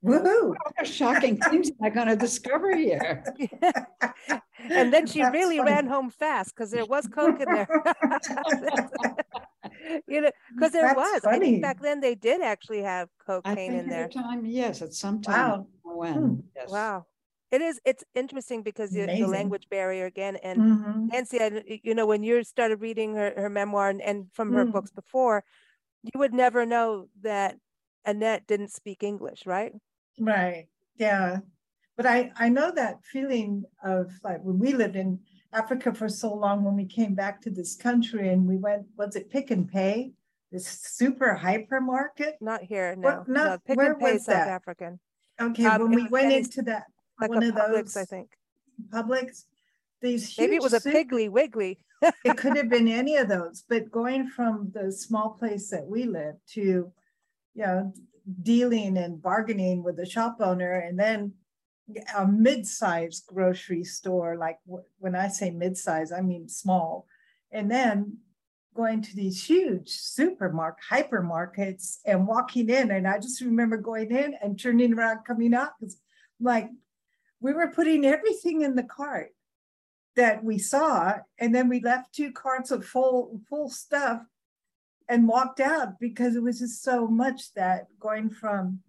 Woohoo! 0.03 0.55
What 0.77 0.87
shocking 0.87 1.37
things 1.37 1.69
am 1.69 1.77
I 1.83 1.91
going 1.91 2.09
to 2.09 2.17
discover 2.17 2.75
here? 2.75 3.23
and 4.71 4.93
then 4.93 5.07
she 5.07 5.21
That's 5.21 5.35
really 5.35 5.59
funny. 5.59 5.71
ran 5.71 5.87
home 5.87 6.11
fast 6.11 6.55
because 6.55 6.71
there 6.71 6.87
was 6.87 7.07
Coke 7.07 7.39
in 7.39 7.53
there. 7.53 7.69
you 10.09 10.23
know, 10.23 10.31
because 10.55 10.73
there 10.73 10.87
That's 10.87 10.97
was. 10.97 11.21
Funny. 11.23 11.37
I 11.37 11.39
think 11.39 11.63
back 11.63 11.83
then 11.83 12.01
they 12.01 12.15
did 12.15 12.41
actually 12.41 12.83
have 12.83 13.11
cocaine 13.27 13.75
in 13.75 13.89
there. 13.91 14.09
time, 14.09 14.47
yes, 14.47 14.81
at 14.81 14.95
some 14.95 15.21
time. 15.21 15.35
Wow. 15.35 15.67
When? 15.83 16.15
Hmm. 16.15 16.35
Yes. 16.57 16.71
Wow 16.71 17.05
it 17.51 17.61
is 17.61 17.81
it's 17.85 18.05
interesting 18.15 18.63
because 18.63 18.91
the, 18.91 19.07
the, 19.07 19.27
language 19.27 19.69
barrier 19.71 20.07
again 20.07 20.37
and 20.37 20.59
mm-hmm. 20.59 21.07
nancy 21.07 21.41
I, 21.41 21.81
you 21.83 21.95
know 21.95 22.07
when 22.07 22.23
you 22.23 22.43
started 22.45 22.81
reading 22.81 23.15
her, 23.15 23.33
her 23.37 23.51
memoir 23.51 23.89
and, 23.89 24.01
and 24.01 24.27
from 24.33 24.53
her 24.53 24.65
mm. 24.65 24.73
books 24.73 24.91
before 24.91 25.45
you 26.03 26.19
would 26.19 26.33
never 26.33 26.65
know 26.65 27.07
that 27.23 27.57
annette 28.05 28.47
didn't 28.47 28.73
speak 28.73 29.03
english 29.03 29.47
right 29.47 29.73
right 30.19 30.67
yeah 30.97 31.39
but 31.97 32.07
i 32.07 32.31
i 32.37 32.49
know 32.49 32.73
that 32.75 33.05
feeling 33.05 33.65
of 33.85 34.11
like 34.25 34.41
when 34.43 34.59
we 34.59 34.73
lived 34.73 34.97
in 34.97 35.19
africa 35.53 35.93
for 35.93 36.09
so 36.09 36.33
long 36.33 36.65
when 36.65 36.77
we 36.77 36.87
came 36.87 37.15
back 37.15 37.41
to 37.43 37.51
this 37.51 37.77
country 37.77 38.29
and 38.29 38.47
we 38.47 38.57
went 38.57 38.87
was 38.97 39.17
it 39.17 39.31
Pick 39.31 39.51
n 39.51 39.67
Pay 39.67 40.13
this 40.53 40.67
super 40.67 41.39
hypermarket 41.41 42.35
not 42.41 42.63
here 42.63 42.95
no, 42.97 43.09
what, 43.09 43.29
not, 43.29 43.47
no 43.47 43.59
Pick 43.67 43.79
n 43.79 43.97
Pay 43.97 44.19
south 44.19 44.27
that? 44.27 44.49
african 44.49 45.01
okay 45.41 45.65
um, 45.65 45.83
when 45.83 45.95
we 45.95 46.09
went 46.09 46.33
into 46.33 46.63
that 46.63 46.85
like 47.21 47.31
one 47.31 47.43
of 47.43 47.55
Publix, 47.55 47.95
those 47.95 47.97
I 47.97 48.05
think. 48.05 48.31
Publix. 48.93 49.45
These 50.01 50.39
maybe 50.39 50.57
it 50.57 50.63
was 50.63 50.73
a 50.73 50.81
Piggly 50.81 51.29
Wiggly. 51.29 51.79
it 52.25 52.37
could 52.37 52.57
have 52.57 52.71
been 52.71 52.89
any 52.89 53.17
of 53.17 53.29
those, 53.29 53.65
but 53.69 53.91
going 53.91 54.29
from 54.29 54.71
the 54.73 54.91
small 54.91 55.31
place 55.31 55.69
that 55.71 55.87
we 55.87 56.05
live 56.05 56.37
to, 56.53 56.61
you 56.61 56.93
know, 57.55 57.93
dealing 58.43 58.97
and 58.97 59.21
bargaining 59.21 59.83
with 59.83 59.97
the 59.97 60.07
shop 60.07 60.39
owner, 60.41 60.73
and 60.73 60.99
then 60.99 61.35
a 62.17 62.27
mid-sized 62.27 63.27
grocery 63.27 63.85
store. 63.85 64.37
Like 64.37 64.59
when 64.99 65.15
I 65.15 65.29
say 65.29 65.51
mid-size, 65.51 66.13
I 66.13 66.23
mean 66.23 66.49
small, 66.49 67.07
and 67.53 67.71
then 67.71 68.19
going 68.75 69.03
to 69.03 69.17
these 69.17 69.45
huge 69.45 69.89
supermarket 69.89 70.83
hypermarkets 70.91 71.99
and 72.07 72.27
walking 72.27 72.69
in 72.69 72.93
and 72.93 73.07
i 73.07 73.19
just 73.19 73.41
remember 73.41 73.77
going 73.77 74.11
in 74.11 74.35
and 74.43 74.59
turning 74.59 74.95
around 74.95 75.19
coming 75.27 75.53
out 75.55 75.73
because 75.79 75.97
like 76.41 76.69
we 77.41 77.53
were 77.53 77.69
putting 77.69 78.05
everything 78.05 78.63
in 78.63 78.75
the 78.77 78.83
cart 78.83 79.31
that 80.17 80.45
we 80.45 80.59
saw 80.59 81.15
and 81.39 81.55
then 81.55 81.69
we 81.69 81.81
left 81.81 82.15
two 82.15 82.33
carts 82.33 82.71
of 82.71 82.85
full 82.85 83.41
full 83.49 83.71
stuff 83.71 84.23
and 85.09 85.27
walked 85.27 85.61
out 85.61 85.99
because 85.99 86.37
it 86.37 86.43
was 86.43 86.59
just 86.59 86.83
so 86.83 87.07
much 87.07 87.53
that 87.55 87.87
going 87.99 88.31
from 88.31 88.81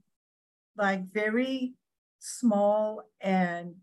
like 0.77 1.03
very 1.11 1.73
small 2.19 3.03
and 3.19 3.75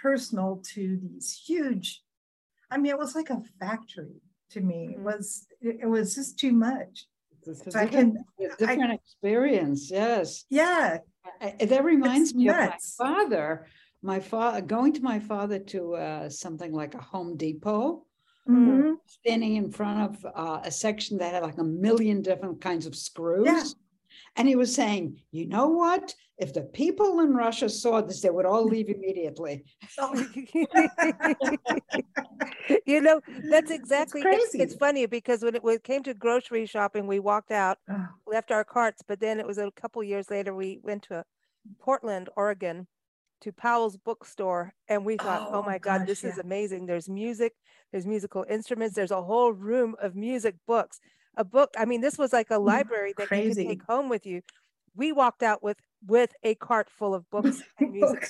personal 0.00 0.62
to 0.64 0.98
these 1.02 1.42
huge 1.46 2.02
i 2.70 2.76
mean 2.76 2.90
it 2.90 2.98
was 2.98 3.14
like 3.14 3.30
a 3.30 3.42
factory 3.58 4.22
to 4.50 4.60
me 4.60 4.84
it 4.84 4.96
mm-hmm. 4.96 5.04
was 5.04 5.46
it, 5.60 5.78
it 5.82 5.86
was 5.86 6.14
just 6.14 6.38
too 6.38 6.52
much 6.52 7.06
it's 7.46 7.66
a 7.66 7.70
so 7.70 7.80
different, 7.84 8.18
I, 8.60 8.94
experience 8.94 9.90
yes 9.90 10.44
yeah 10.50 10.98
I, 11.40 11.56
that 11.60 11.84
reminds 11.84 12.34
me 12.34 12.44
nuts. 12.44 12.96
of 12.98 13.06
my 13.06 13.14
father 13.14 13.66
my 14.02 14.20
father 14.20 14.60
going 14.60 14.92
to 14.94 15.02
my 15.02 15.18
father 15.18 15.58
to 15.58 15.94
uh, 15.94 16.28
something 16.28 16.72
like 16.72 16.94
a 16.94 17.00
Home 17.00 17.36
Depot, 17.36 18.04
mm-hmm. 18.48 18.92
standing 19.06 19.56
in 19.56 19.70
front 19.70 20.00
of 20.00 20.26
uh, 20.34 20.60
a 20.62 20.70
section 20.70 21.18
that 21.18 21.34
had 21.34 21.42
like 21.42 21.58
a 21.58 21.64
million 21.64 22.22
different 22.22 22.60
kinds 22.60 22.86
of 22.86 22.94
screws. 22.94 23.46
Yeah. 23.46 23.64
And 24.36 24.48
he 24.48 24.56
was 24.56 24.74
saying, 24.74 25.20
you 25.32 25.46
know 25.46 25.68
what? 25.68 26.14
If 26.38 26.54
the 26.54 26.62
people 26.62 27.20
in 27.20 27.34
Russia 27.34 27.68
saw 27.68 28.00
this, 28.00 28.20
they 28.20 28.30
would 28.30 28.46
all 28.46 28.64
leave 28.68 28.88
immediately. 28.88 29.64
you 32.86 33.00
know, 33.00 33.20
that's 33.50 33.72
exactly 33.72 34.22
it's, 34.24 34.54
it's, 34.54 34.74
funny 34.76 35.06
because 35.06 35.42
when 35.42 35.56
it, 35.56 35.64
when 35.64 35.74
it, 35.74 35.82
came 35.82 36.04
to 36.04 36.14
grocery 36.14 36.66
shopping, 36.66 37.06
we 37.08 37.18
walked 37.18 37.50
out, 37.50 37.78
left 38.26 38.52
our 38.52 38.64
carts, 38.64 39.02
but 39.06 39.18
then 39.18 39.40
it 39.40 39.46
was 39.46 39.58
a 39.58 39.70
couple 39.72 40.02
years 40.04 40.30
later 40.30 40.54
we 40.54 40.78
went 40.82 41.02
to 41.04 41.24
Portland, 41.80 42.28
Oregon, 42.36 42.86
to 43.42 43.52
Powell's 43.52 43.96
bookstore, 43.96 44.72
and 44.88 45.04
we 45.04 45.16
thought, 45.16 45.48
oh, 45.50 45.56
oh 45.58 45.62
my 45.62 45.78
God, 45.78 46.06
this 46.06 46.22
yeah. 46.22 46.30
is 46.30 46.38
amazing. 46.38 46.86
There's 46.86 47.08
music, 47.08 47.52
there's 47.92 48.06
musical 48.06 48.44
instruments, 48.48 48.94
there's 48.94 49.10
a 49.10 49.22
whole 49.22 49.52
room 49.52 49.94
of 50.00 50.14
music 50.14 50.56
books. 50.66 51.00
A 51.36 51.44
book, 51.44 51.70
I 51.78 51.84
mean, 51.84 52.00
this 52.00 52.18
was 52.18 52.32
like 52.32 52.50
a 52.50 52.58
library 52.58 53.14
that 53.16 53.28
Crazy. 53.28 53.62
you 53.62 53.68
could 53.68 53.78
take 53.78 53.86
home 53.88 54.08
with 54.08 54.26
you. 54.26 54.42
We 54.96 55.12
walked 55.12 55.42
out 55.42 55.62
with 55.62 55.78
with 56.06 56.32
a 56.42 56.54
cart 56.56 56.88
full 56.90 57.14
of 57.14 57.28
books 57.30 57.62
and 57.78 57.92
music. 57.92 58.28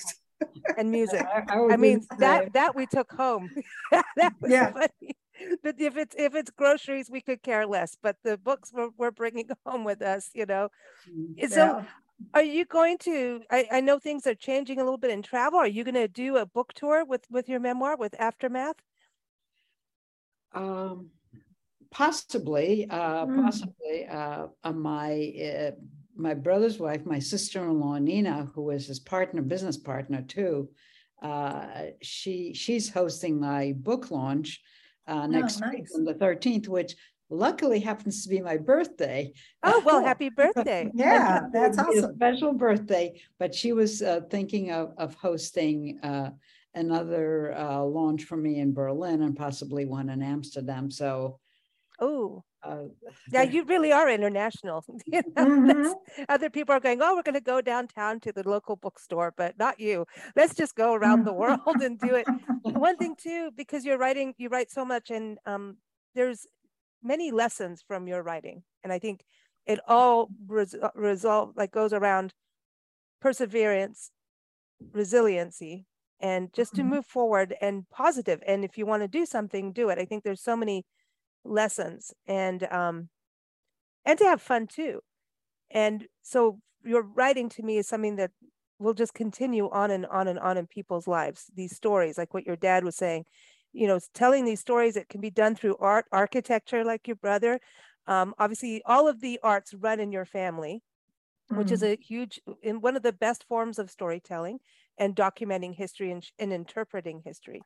and 0.77 0.91
music. 0.97 1.25
I, 1.25 1.43
I, 1.49 1.73
I 1.73 1.77
mean 1.77 2.05
that 2.19 2.53
that 2.53 2.75
we 2.75 2.85
took 2.85 3.11
home. 3.11 3.49
that 3.91 4.33
was 4.39 4.51
yeah. 4.51 4.71
funny. 4.71 5.17
But 5.63 5.75
if 5.79 5.97
it's 5.97 6.15
if 6.17 6.35
it's 6.35 6.51
groceries, 6.51 7.09
we 7.09 7.21
could 7.21 7.41
care 7.41 7.65
less. 7.65 7.97
But 8.01 8.17
the 8.23 8.37
books 8.37 8.71
we're, 8.73 8.89
we're 8.97 9.11
bringing 9.11 9.49
home 9.65 9.83
with 9.83 10.01
us, 10.01 10.29
you 10.33 10.45
know. 10.45 10.69
Mm, 11.09 11.33
yeah. 11.37 11.47
So 11.47 11.85
are 12.33 12.43
you 12.43 12.65
going 12.65 12.97
to 12.99 13.41
I, 13.49 13.67
I 13.71 13.81
know 13.81 13.99
things 13.99 14.27
are 14.27 14.35
changing 14.35 14.79
a 14.79 14.83
little 14.83 14.97
bit 14.97 15.11
in 15.11 15.21
travel. 15.21 15.59
Are 15.59 15.67
you 15.67 15.83
going 15.83 15.95
to 15.95 16.07
do 16.07 16.37
a 16.37 16.45
book 16.45 16.73
tour 16.73 17.05
with 17.05 17.25
with 17.29 17.49
your 17.49 17.59
memoir 17.59 17.97
with 17.97 18.19
Aftermath? 18.19 18.75
Um 20.53 21.09
possibly 21.91 22.87
uh 22.89 23.25
mm. 23.25 23.43
possibly 23.43 24.07
uh, 24.07 24.47
uh 24.63 24.71
my 24.71 25.33
uh, 25.43 25.71
my 26.15 26.33
brother's 26.33 26.77
wife, 26.77 27.05
my 27.05 27.19
sister-in-law 27.19 27.97
Nina, 27.99 28.49
who 28.53 28.71
is 28.71 28.87
his 28.87 28.99
partner, 28.99 29.41
business 29.41 29.77
partner 29.77 30.21
too, 30.21 30.69
uh, 31.21 31.67
she 32.01 32.53
she's 32.53 32.89
hosting 32.89 33.39
my 33.39 33.73
book 33.77 34.11
launch 34.11 34.61
uh, 35.07 35.21
oh, 35.23 35.27
next 35.27 35.61
oh, 35.61 35.65
nice. 35.65 35.75
week 35.75 35.87
on 35.95 36.03
the 36.03 36.13
13th, 36.13 36.67
which 36.67 36.95
luckily 37.29 37.79
happens 37.79 38.23
to 38.23 38.29
be 38.29 38.41
my 38.41 38.57
birthday. 38.57 39.31
Oh, 39.63 39.81
well, 39.85 40.03
happy 40.05 40.29
birthday. 40.29 40.89
yeah, 40.93 41.41
that's 41.53 41.77
awesome. 41.77 42.15
special 42.15 42.53
birthday. 42.53 43.21
But 43.37 43.53
she 43.53 43.73
was 43.73 44.01
uh, 44.01 44.21
thinking 44.29 44.71
of, 44.71 44.93
of 44.97 45.15
hosting 45.15 45.99
uh, 46.03 46.31
another 46.73 47.53
uh, 47.55 47.83
launch 47.83 48.23
for 48.23 48.37
me 48.37 48.59
in 48.59 48.73
Berlin 48.73 49.21
and 49.21 49.35
possibly 49.35 49.85
one 49.85 50.09
in 50.09 50.21
Amsterdam. 50.21 50.89
So, 50.91 51.39
oh, 51.99 52.43
uh, 52.61 52.83
yeah, 53.31 53.43
you 53.43 53.63
really 53.63 53.91
are 53.91 54.09
international. 54.09 54.83
you 55.05 55.21
know, 55.35 55.45
mm-hmm. 55.45 56.23
Other 56.27 56.49
people 56.49 56.75
are 56.75 56.79
going, 56.79 57.01
oh, 57.01 57.15
we're 57.15 57.23
going 57.23 57.35
to 57.35 57.41
go 57.41 57.61
downtown 57.61 58.19
to 58.21 58.33
the 58.33 58.47
local 58.47 58.75
bookstore, 58.75 59.33
but 59.37 59.57
not 59.57 59.79
you. 59.79 60.05
Let's 60.35 60.55
just 60.55 60.75
go 60.75 60.93
around 60.93 61.25
the 61.25 61.33
world 61.33 61.77
and 61.81 61.97
do 61.97 62.15
it. 62.15 62.27
One 62.63 62.97
thing 62.97 63.15
too, 63.15 63.51
because 63.55 63.85
you're 63.85 63.97
writing, 63.97 64.33
you 64.37 64.49
write 64.49 64.71
so 64.71 64.83
much, 64.83 65.09
and 65.09 65.37
um, 65.45 65.77
there's 66.15 66.45
many 67.03 67.31
lessons 67.31 67.83
from 67.87 68.07
your 68.07 68.23
writing, 68.23 68.63
and 68.83 68.91
I 68.93 68.99
think 68.99 69.23
it 69.65 69.79
all 69.87 70.29
res- 70.47 70.75
uh, 70.75 70.89
resolve 70.95 71.53
like 71.55 71.71
goes 71.71 71.93
around 71.93 72.33
perseverance, 73.21 74.11
resiliency, 74.91 75.85
and 76.19 76.51
just 76.53 76.75
to 76.75 76.81
mm-hmm. 76.81 76.95
move 76.95 77.05
forward 77.05 77.55
and 77.61 77.89
positive. 77.89 78.41
And 78.45 78.63
if 78.63 78.77
you 78.77 78.85
want 78.85 79.03
to 79.03 79.07
do 79.07 79.25
something, 79.25 79.71
do 79.71 79.89
it. 79.89 79.99
I 79.99 80.05
think 80.05 80.23
there's 80.23 80.41
so 80.41 80.55
many 80.55 80.85
lessons 81.43 82.13
and 82.27 82.63
um 82.71 83.09
and 84.05 84.17
to 84.19 84.25
have 84.25 84.41
fun 84.41 84.67
too 84.67 84.99
and 85.71 86.05
so 86.21 86.59
your 86.83 87.01
writing 87.01 87.49
to 87.49 87.63
me 87.63 87.77
is 87.77 87.87
something 87.87 88.15
that 88.17 88.31
will 88.77 88.93
just 88.93 89.13
continue 89.13 89.69
on 89.69 89.91
and 89.91 90.05
on 90.05 90.27
and 90.27 90.39
on 90.39 90.57
in 90.57 90.67
people's 90.67 91.07
lives 91.07 91.45
these 91.55 91.75
stories 91.75 92.17
like 92.17 92.33
what 92.33 92.45
your 92.45 92.55
dad 92.55 92.83
was 92.83 92.95
saying 92.95 93.23
you 93.73 93.87
know 93.87 93.99
telling 94.13 94.45
these 94.45 94.59
stories 94.59 94.95
it 94.95 95.09
can 95.09 95.21
be 95.21 95.29
done 95.29 95.55
through 95.55 95.75
art 95.77 96.05
architecture 96.11 96.83
like 96.83 97.07
your 97.07 97.15
brother 97.15 97.59
um, 98.07 98.33
obviously 98.39 98.81
all 98.85 99.07
of 99.07 99.21
the 99.21 99.39
arts 99.43 99.73
run 99.73 99.99
in 99.99 100.11
your 100.11 100.25
family 100.25 100.81
which 101.49 101.69
mm. 101.69 101.71
is 101.71 101.83
a 101.83 101.97
huge 102.01 102.39
in 102.61 102.81
one 102.81 102.95
of 102.95 103.03
the 103.03 103.13
best 103.13 103.43
forms 103.47 103.79
of 103.79 103.89
storytelling 103.89 104.59
and 104.97 105.15
documenting 105.15 105.73
history 105.73 106.11
and, 106.11 106.25
and 106.37 106.51
interpreting 106.51 107.21
history 107.23 107.61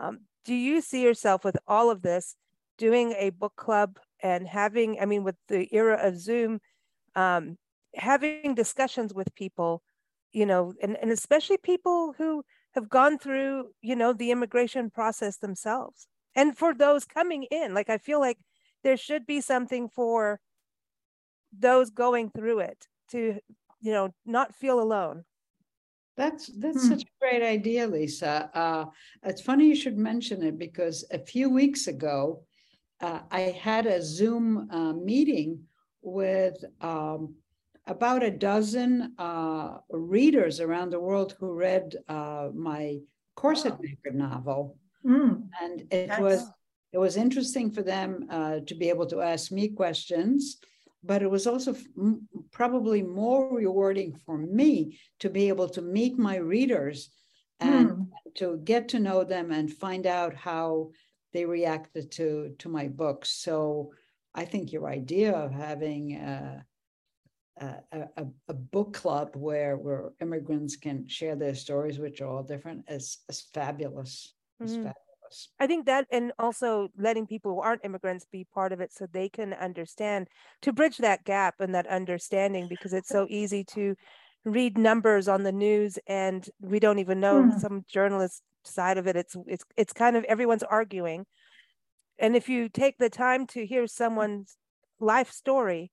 um, 0.00 0.20
do 0.44 0.54
you 0.54 0.80
see 0.80 1.02
yourself 1.02 1.44
with 1.44 1.56
all 1.66 1.90
of 1.90 2.02
this 2.02 2.36
doing 2.78 3.12
a 3.18 3.30
book 3.30 3.54
club 3.56 3.98
and 4.20 4.46
having, 4.46 4.98
I 5.00 5.04
mean, 5.04 5.24
with 5.24 5.36
the 5.48 5.68
era 5.74 5.98
of 6.00 6.18
Zoom, 6.18 6.60
um, 7.14 7.58
having 7.94 8.54
discussions 8.54 9.12
with 9.12 9.34
people, 9.34 9.82
you 10.32 10.46
know, 10.46 10.72
and, 10.80 10.96
and 10.96 11.10
especially 11.10 11.58
people 11.58 12.14
who 12.16 12.44
have 12.78 12.88
gone 12.88 13.18
through, 13.18 13.70
you 13.82 13.96
know, 13.96 14.12
the 14.12 14.30
immigration 14.30 14.88
process 14.88 15.36
themselves. 15.36 16.06
And 16.34 16.56
for 16.56 16.72
those 16.72 17.04
coming 17.04 17.42
in, 17.50 17.74
like 17.74 17.90
I 17.90 17.98
feel 17.98 18.20
like 18.20 18.38
there 18.84 18.96
should 18.96 19.26
be 19.26 19.40
something 19.40 19.88
for 19.88 20.40
those 21.56 21.90
going 21.90 22.30
through 22.30 22.60
it 22.60 22.86
to, 23.10 23.40
you 23.80 23.92
know, 23.92 24.14
not 24.24 24.54
feel 24.54 24.80
alone. 24.80 25.24
That's 26.16 26.46
that's 26.46 26.82
hmm. 26.82 26.88
such 26.88 27.02
a 27.02 27.18
great 27.20 27.42
idea, 27.42 27.86
Lisa. 27.86 28.50
Uh, 28.54 28.84
it's 29.24 29.40
funny 29.40 29.66
you 29.66 29.76
should 29.76 29.98
mention 29.98 30.42
it 30.42 30.58
because 30.58 31.04
a 31.12 31.18
few 31.18 31.48
weeks 31.50 31.86
ago, 31.86 32.42
uh, 33.00 33.20
I 33.30 33.40
had 33.40 33.86
a 33.86 34.02
Zoom 34.02 34.68
uh, 34.70 34.92
meeting 34.92 35.60
with 36.02 36.64
um, 36.80 37.34
about 37.88 38.22
a 38.22 38.30
dozen 38.30 39.14
uh, 39.18 39.78
readers 39.90 40.60
around 40.60 40.90
the 40.90 41.00
world 41.00 41.34
who 41.40 41.52
read 41.52 41.96
uh, 42.08 42.48
my 42.54 42.98
Corset. 43.34 43.80
Maker 43.80 44.12
novel, 44.12 44.76
mm. 45.04 45.42
and 45.62 45.80
it 45.90 46.08
That's... 46.08 46.20
was 46.20 46.50
it 46.92 46.98
was 46.98 47.16
interesting 47.16 47.70
for 47.70 47.82
them 47.82 48.26
uh, 48.30 48.60
to 48.66 48.74
be 48.74 48.88
able 48.88 49.06
to 49.06 49.20
ask 49.20 49.52
me 49.52 49.68
questions, 49.68 50.58
but 51.04 51.22
it 51.22 51.30
was 51.30 51.46
also 51.46 51.74
probably 52.50 53.02
more 53.02 53.54
rewarding 53.54 54.16
for 54.24 54.38
me 54.38 54.98
to 55.20 55.28
be 55.30 55.48
able 55.48 55.68
to 55.68 55.82
meet 55.82 56.18
my 56.18 56.36
readers 56.36 57.10
and 57.60 57.90
mm. 57.90 58.06
to 58.36 58.58
get 58.64 58.88
to 58.88 59.00
know 59.00 59.24
them 59.24 59.52
and 59.52 59.72
find 59.72 60.06
out 60.06 60.34
how 60.34 60.90
they 61.32 61.44
reacted 61.44 62.10
to 62.12 62.54
to 62.58 62.68
my 62.68 62.88
books. 62.88 63.30
So 63.30 63.92
I 64.34 64.44
think 64.44 64.72
your 64.72 64.88
idea 64.88 65.32
of 65.32 65.52
having 65.52 66.16
a, 67.92 68.26
a, 68.48 68.54
book 68.54 68.92
club 68.94 69.30
where 69.34 69.76
where 69.76 70.10
immigrants 70.20 70.76
can 70.76 71.06
share 71.08 71.36
their 71.36 71.54
stories, 71.54 71.98
which 71.98 72.20
are 72.20 72.28
all 72.28 72.42
different, 72.42 72.84
is 72.88 73.18
is 73.28 73.42
fabulous. 73.52 74.34
Is 74.60 74.72
mm-hmm. 74.72 74.84
fabulous. 74.84 75.48
I 75.60 75.66
think 75.66 75.86
that, 75.86 76.06
and 76.10 76.32
also 76.38 76.88
letting 76.96 77.26
people 77.26 77.52
who 77.54 77.60
aren't 77.60 77.84
immigrants 77.84 78.26
be 78.30 78.46
part 78.52 78.72
of 78.72 78.80
it, 78.80 78.92
so 78.92 79.06
they 79.06 79.28
can 79.28 79.52
understand 79.54 80.28
to 80.62 80.72
bridge 80.72 80.98
that 80.98 81.24
gap 81.24 81.56
and 81.60 81.74
that 81.74 81.86
understanding, 81.86 82.66
because 82.68 82.92
it's 82.92 83.08
so 83.08 83.26
easy 83.28 83.64
to 83.64 83.94
read 84.44 84.78
numbers 84.78 85.28
on 85.28 85.42
the 85.42 85.52
news 85.52 85.98
and 86.06 86.48
we 86.60 86.78
don't 86.80 86.98
even 86.98 87.20
know 87.20 87.42
mm. 87.42 87.60
some 87.60 87.84
journalist 87.88 88.42
side 88.64 88.98
of 88.98 89.06
it 89.06 89.16
it's 89.16 89.36
it's 89.46 89.64
it's 89.76 89.92
kind 89.92 90.16
of 90.16 90.24
everyone's 90.24 90.62
arguing 90.62 91.24
and 92.18 92.36
if 92.36 92.48
you 92.48 92.68
take 92.68 92.98
the 92.98 93.10
time 93.10 93.46
to 93.46 93.64
hear 93.66 93.86
someone's 93.86 94.56
life 95.00 95.30
story 95.30 95.90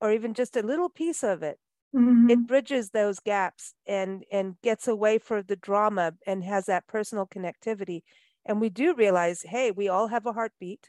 or 0.00 0.12
even 0.12 0.34
just 0.34 0.56
a 0.56 0.62
little 0.62 0.88
piece 0.88 1.22
of 1.22 1.42
it 1.42 1.58
mm-hmm. 1.94 2.30
it 2.30 2.46
bridges 2.46 2.90
those 2.90 3.18
gaps 3.20 3.74
and 3.86 4.24
and 4.30 4.56
gets 4.62 4.88
away 4.88 5.18
from 5.18 5.42
the 5.46 5.56
drama 5.56 6.12
and 6.26 6.44
has 6.44 6.66
that 6.66 6.86
personal 6.86 7.26
connectivity 7.26 8.02
and 8.44 8.60
we 8.60 8.68
do 8.68 8.94
realize 8.94 9.42
hey 9.42 9.70
we 9.70 9.88
all 9.88 10.08
have 10.08 10.26
a 10.26 10.32
heartbeat 10.32 10.88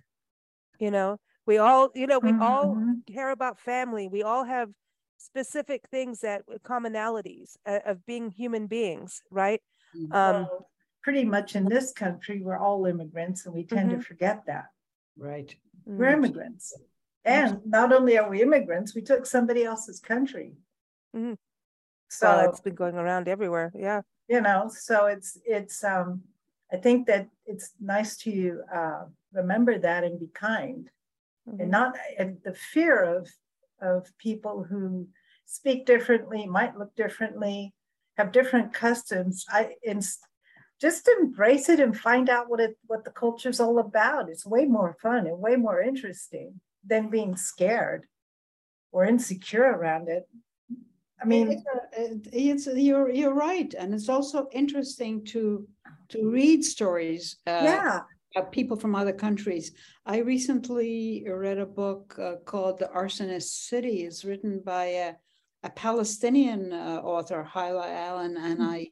you 0.80 0.91
know 0.91 1.17
we 1.45 1.58
all 1.58 1.89
you 1.95 2.08
know 2.08 2.19
we 2.19 2.32
mm-hmm. 2.32 2.41
all 2.41 2.78
care 3.12 3.32
about 3.32 3.60
family 3.60 4.08
we 4.08 4.24
all 4.24 4.43
have 4.43 4.69
specific 5.17 5.84
things 5.91 6.21
that 6.21 6.41
commonalities 6.63 7.56
uh, 7.67 7.80
of 7.86 8.06
being 8.06 8.32
human 8.32 8.65
beings 8.65 9.21
right 9.30 9.62
mm-hmm. 9.95 10.12
um, 10.13 10.47
pretty 11.02 11.26
much 11.26 11.56
in 11.56 11.65
this 11.65 11.91
country, 11.91 12.41
we're 12.41 12.58
all 12.58 12.86
immigrants 12.86 13.45
and 13.45 13.56
we 13.56 13.63
tend 13.63 13.89
mm-hmm. 13.89 14.00
to 14.00 14.06
forget 14.06 14.43
that. 14.47 14.65
Right. 15.17 15.54
We're 15.86 16.06
mm-hmm. 16.06 16.26
immigrants. 16.26 16.74
And 17.23 17.60
not 17.65 17.93
only 17.93 18.17
are 18.17 18.29
we 18.29 18.41
immigrants, 18.41 18.95
we 18.95 19.01
took 19.01 19.25
somebody 19.25 19.63
else's 19.63 19.99
country. 19.99 20.53
Mm-hmm. 21.15 21.34
So 22.10 22.27
well, 22.27 22.49
it's 22.49 22.62
been 22.62 22.75
going 22.75 22.95
around 22.95 23.27
everywhere. 23.27 23.71
Yeah. 23.75 24.01
You 24.27 24.41
know, 24.41 24.69
so 24.73 25.05
it's, 25.05 25.38
it's, 25.45 25.84
um, 25.84 26.21
I 26.71 26.77
think 26.77 27.07
that 27.07 27.27
it's 27.45 27.71
nice 27.79 28.17
to 28.17 28.62
uh, 28.73 29.03
remember 29.34 29.77
that 29.77 30.03
and 30.03 30.19
be 30.19 30.29
kind 30.34 30.89
and 31.45 31.60
mm-hmm. 31.60 31.69
not, 31.69 31.95
and 32.17 32.38
the 32.43 32.53
fear 32.53 33.03
of, 33.03 33.29
of 33.81 34.07
people 34.17 34.63
who 34.63 35.07
speak 35.45 35.86
differently, 35.86 36.45
might 36.47 36.77
look 36.77 36.95
differently, 36.95 37.73
have 38.17 38.31
different 38.31 38.73
customs. 38.73 39.45
I, 39.49 39.75
in, 39.84 40.01
just 40.79 41.07
embrace 41.19 41.69
it 41.69 41.79
and 41.79 41.97
find 41.97 42.27
out 42.27 42.49
what 42.49 42.60
it 42.60 42.75
what 42.88 43.05
the 43.05 43.12
culture's 43.12 43.60
all 43.60 43.77
about. 43.77 44.29
It's 44.29 44.45
way 44.45 44.65
more 44.65 44.97
fun 44.99 45.27
and 45.27 45.39
way 45.39 45.55
more 45.55 45.79
interesting 45.79 46.60
than 46.86 47.10
being 47.10 47.36
scared. 47.36 48.06
or 48.91 49.06
insecure 49.06 49.63
around 49.63 50.10
it. 50.10 50.28
I 51.22 51.26
mean, 51.26 51.63
it's, 51.94 52.28
it's, 52.34 52.67
you're 52.67 53.10
you're 53.10 53.34
right, 53.34 53.74
and 53.78 53.94
it's 53.94 54.10
also 54.10 54.48
interesting 54.52 55.24
to 55.26 55.67
to 56.10 56.30
read 56.30 56.63
stories. 56.63 57.38
Uh, 57.48 57.62
yeah. 57.63 58.00
Of 58.38 58.50
people 58.50 58.78
from 58.78 58.96
other 58.96 59.12
countries. 59.12 59.74
I 60.06 60.20
recently 60.20 61.26
read 61.28 61.58
a 61.58 61.65
book 61.65 62.17
uh, 62.17 62.36
called 62.46 62.80
"The 62.80 62.88
Arsonist 62.88 63.67
City." 63.67 64.06
It's 64.06 64.24
written 64.24 64.62
by 64.65 64.86
a, 64.86 65.13
a 65.63 65.70
Palestinian 65.70 66.72
uh, 66.72 67.02
author, 67.04 67.44
Hala 67.44 67.88
Alyan, 67.88 68.38
and 68.38 68.58
hmm. 68.58 68.63
I. 68.63 68.88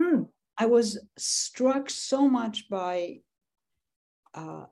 Hmm. 0.00 0.22
I 0.58 0.66
was 0.66 0.98
struck 1.16 1.88
so 1.88 2.28
much 2.28 2.68
by 2.68 3.20
uh, 4.34 4.66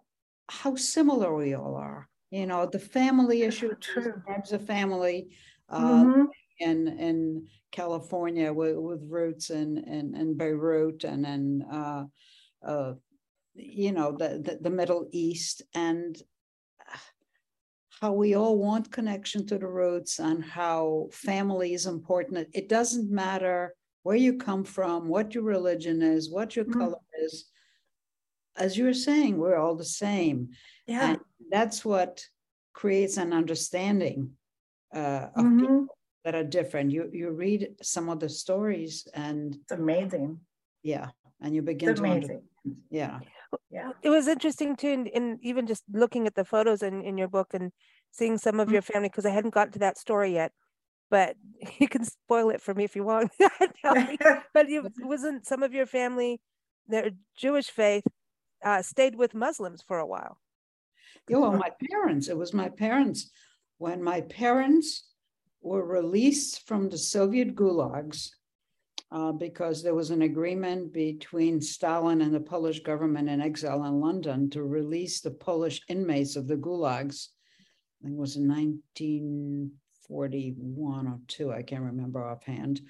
how 0.49 0.77
similar 0.77 1.35
we 1.35 1.55
all 1.55 1.75
are. 1.75 2.10
You 2.31 2.47
know, 2.47 2.67
the 2.67 2.79
family 2.79 3.43
issue, 3.43 3.75
types 4.27 4.53
of 4.53 4.65
family, 4.65 5.29
uh, 5.69 6.05
mm-hmm. 6.05 6.23
in 6.61 6.89
in 6.89 7.47
California 7.73 8.53
with, 8.53 8.77
with 8.77 9.01
roots 9.09 9.51
in, 9.51 9.79
in, 9.79 10.15
in 10.15 10.37
Beirut 10.37 11.05
and 11.05 11.25
in 11.25 11.63
uh, 11.63 12.05
uh, 12.67 12.95
you 13.55 13.93
know 13.93 14.13
the, 14.13 14.41
the, 14.45 14.59
the 14.61 14.71
Middle 14.71 15.09
East 15.13 15.63
and 15.75 16.21
how 18.01 18.13
we 18.13 18.35
all 18.35 18.59
want 18.59 18.91
connection 18.91 19.47
to 19.47 19.59
the 19.59 19.67
roots 19.67 20.21
and 20.21 20.43
how 20.43 21.09
family 21.13 21.75
is 21.75 21.85
important. 21.85 22.49
It 22.55 22.69
doesn't 22.69 23.11
matter 23.11 23.75
where 24.05 24.17
you 24.17 24.39
come 24.39 24.65
from, 24.65 25.07
what 25.07 25.35
your 25.35 25.45
religion 25.45 26.01
is, 26.01 26.31
what 26.31 26.57
your 26.57 26.65
mm-hmm. 26.65 26.81
color 26.81 26.99
is 27.23 27.50
as 28.57 28.77
you 28.77 28.85
were 28.85 28.95
saying, 28.95 29.37
we're 29.37 29.57
all 29.57 29.75
the 29.75 29.85
same. 29.85 30.51
Yeah. 30.87 31.11
And 31.11 31.19
that's 31.51 31.85
what 31.85 32.25
creates 32.73 33.17
an 33.17 33.33
understanding 33.33 34.33
uh, 34.95 35.29
of 35.37 35.45
mm-hmm. 35.45 35.61
people 35.61 35.87
that 36.25 36.35
are 36.35 36.45
different. 36.45 36.91
You 36.91 37.09
you 37.13 37.31
read 37.31 37.77
some 37.83 38.09
of 38.09 38.21
the 38.21 38.29
stories 38.29 39.07
and 39.15 39.55
it's 39.55 39.73
amazing. 39.73 40.41
Yeah. 40.83 41.09
And 41.41 41.55
you 41.55 41.63
begin 41.63 41.91
it's 41.91 42.01
to 42.01 42.07
amazing. 42.07 42.43
Understand. 42.65 42.77
Yeah. 42.91 43.21
Yeah. 43.71 43.93
It 44.03 44.11
was 44.11 44.29
interesting 44.29 44.77
too, 44.77 44.89
in, 44.89 45.07
in 45.07 45.39
even 45.43 45.67
just 45.67 45.85
looking 45.93 46.27
at 46.27 46.35
the 46.35 46.45
photos 46.45 46.83
in, 46.83 47.03
in 47.03 47.17
your 47.17 47.29
book 47.29 47.55
and 47.55 47.73
seeing 48.11 48.37
some 48.37 48.61
of 48.61 48.67
mm-hmm. 48.67 48.75
your 48.75 48.83
family, 48.83 49.09
because 49.09 49.27
I 49.27 49.31
hadn't 49.31 49.55
gotten 49.55 49.73
to 49.73 49.79
that 49.81 49.99
story 49.99 50.35
yet 50.35 50.53
but 51.11 51.37
you 51.79 51.89
can 51.89 52.05
spoil 52.05 52.51
it 52.51 52.63
for 52.63 52.73
me 52.73 52.85
if 52.85 52.97
you 52.97 53.05
want. 53.05 53.33
but 53.83 54.71
it 54.71 54.85
wasn't 55.01 55.47
some 55.47 55.63
of 55.63 55.75
your 55.75 55.87
family, 55.87 56.41
their 56.89 57.11
Jewish 57.37 57.69
faith, 57.69 58.05
uh, 58.65 58.83
stayed 58.83 59.15
with 59.15 59.35
Muslims 59.35 59.83
for 59.83 59.99
a 59.99 60.07
while. 60.07 60.39
Yeah, 61.29 61.39
well, 61.39 61.53
my 61.53 61.71
parents, 61.91 62.29
it 62.29 62.37
was 62.37 62.53
my 62.53 62.69
parents. 62.69 63.31
When 63.79 64.03
my 64.03 64.23
parents 64.23 65.05
were 65.63 65.85
released 65.85 66.67
from 66.67 66.89
the 66.89 66.99
Soviet 66.99 67.55
gulags, 67.55 68.31
uh, 69.13 69.33
because 69.33 69.83
there 69.83 69.95
was 69.95 70.11
an 70.11 70.23
agreement 70.23 70.91
between 70.93 71.61
Stalin 71.61 72.21
and 72.21 72.33
the 72.33 72.41
Polish 72.41 72.79
government 72.81 73.29
in 73.29 73.41
exile 73.41 73.85
in 73.85 74.01
London 74.01 74.49
to 74.51 74.63
release 74.63 75.21
the 75.21 75.33
Polish 75.33 75.81
inmates 75.89 76.37
of 76.37 76.47
the 76.47 76.57
gulags. 76.57 77.31
I 78.01 78.05
think 78.05 78.15
it 78.17 78.21
was 78.21 78.37
in 78.37 78.47
1941 78.49 81.09
or 81.09 81.19
two, 81.27 81.53
I 81.53 81.63
can't 81.63 81.83
remember 81.83 82.25
offhand, 82.25 82.83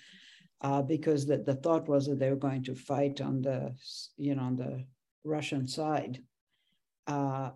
uh, 0.61 0.83
because 0.83 1.25
the, 1.25 1.39
the 1.39 1.55
thought 1.55 1.89
was 1.89 2.07
that 2.07 2.19
they 2.19 2.29
were 2.29 2.37
going 2.37 2.65
to 2.65 2.75
fight 2.75 3.23
on 3.23 3.41
the, 3.41 3.75
you 4.19 4.35
know, 4.35 4.43
on 4.43 4.57
the 4.57 4.85
Russian 5.25 5.67
side, 5.67 6.23
uh, 7.07 7.51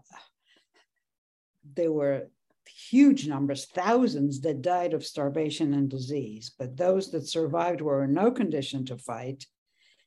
there 1.75 1.93
were 1.93 2.29
huge 2.67 3.27
numbers, 3.29 3.67
thousands 3.67 4.41
that 4.41 4.63
died 4.63 4.95
of 4.95 5.05
starvation 5.05 5.75
and 5.75 5.89
disease. 5.89 6.53
But 6.59 6.77
those 6.77 7.11
that 7.13 7.27
survived 7.27 7.81
were 7.81 8.05
in 8.05 8.13
no 8.13 8.31
condition 8.31 8.85
to 8.87 8.99
fight. 8.99 9.47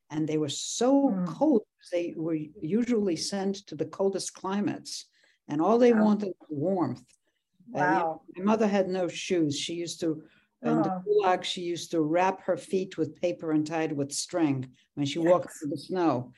And 0.10 0.28
they 0.28 0.38
were 0.38 0.50
so 0.50 1.10
mm. 1.10 1.28
cold, 1.28 1.63
they 1.91 2.13
were 2.15 2.38
usually 2.62 3.15
sent 3.15 3.67
to 3.67 3.76
the 3.76 3.86
coldest 3.86 4.34
climates. 4.34 5.06
And 5.48 5.62
all 5.62 5.78
they 5.78 5.93
wow. 5.93 6.06
wanted 6.06 6.34
was 6.39 6.50
warmth. 6.50 7.04
Wow. 7.70 8.22
Uh, 8.38 8.39
my 8.39 8.43
mother 8.43 8.67
had 8.67 8.88
no 8.88 9.08
shoes. 9.08 9.58
She 9.58 9.74
used 9.74 10.00
to, 10.02 10.24
in 10.63 10.82
the 10.82 11.04
gulag, 11.06 11.43
she 11.43 11.62
used 11.62 11.91
to 11.91 12.02
wrap 12.02 12.41
her 12.43 12.58
feet 12.58 12.98
with 12.98 13.22
paper 13.22 13.52
and 13.52 13.65
tied 13.65 13.91
with 13.91 14.12
string 14.12 14.70
when 14.96 15.06
she 15.06 15.20
yes. 15.20 15.30
walked 15.30 15.52
through 15.54 15.70
the 15.70 15.78
snow. 15.78 16.32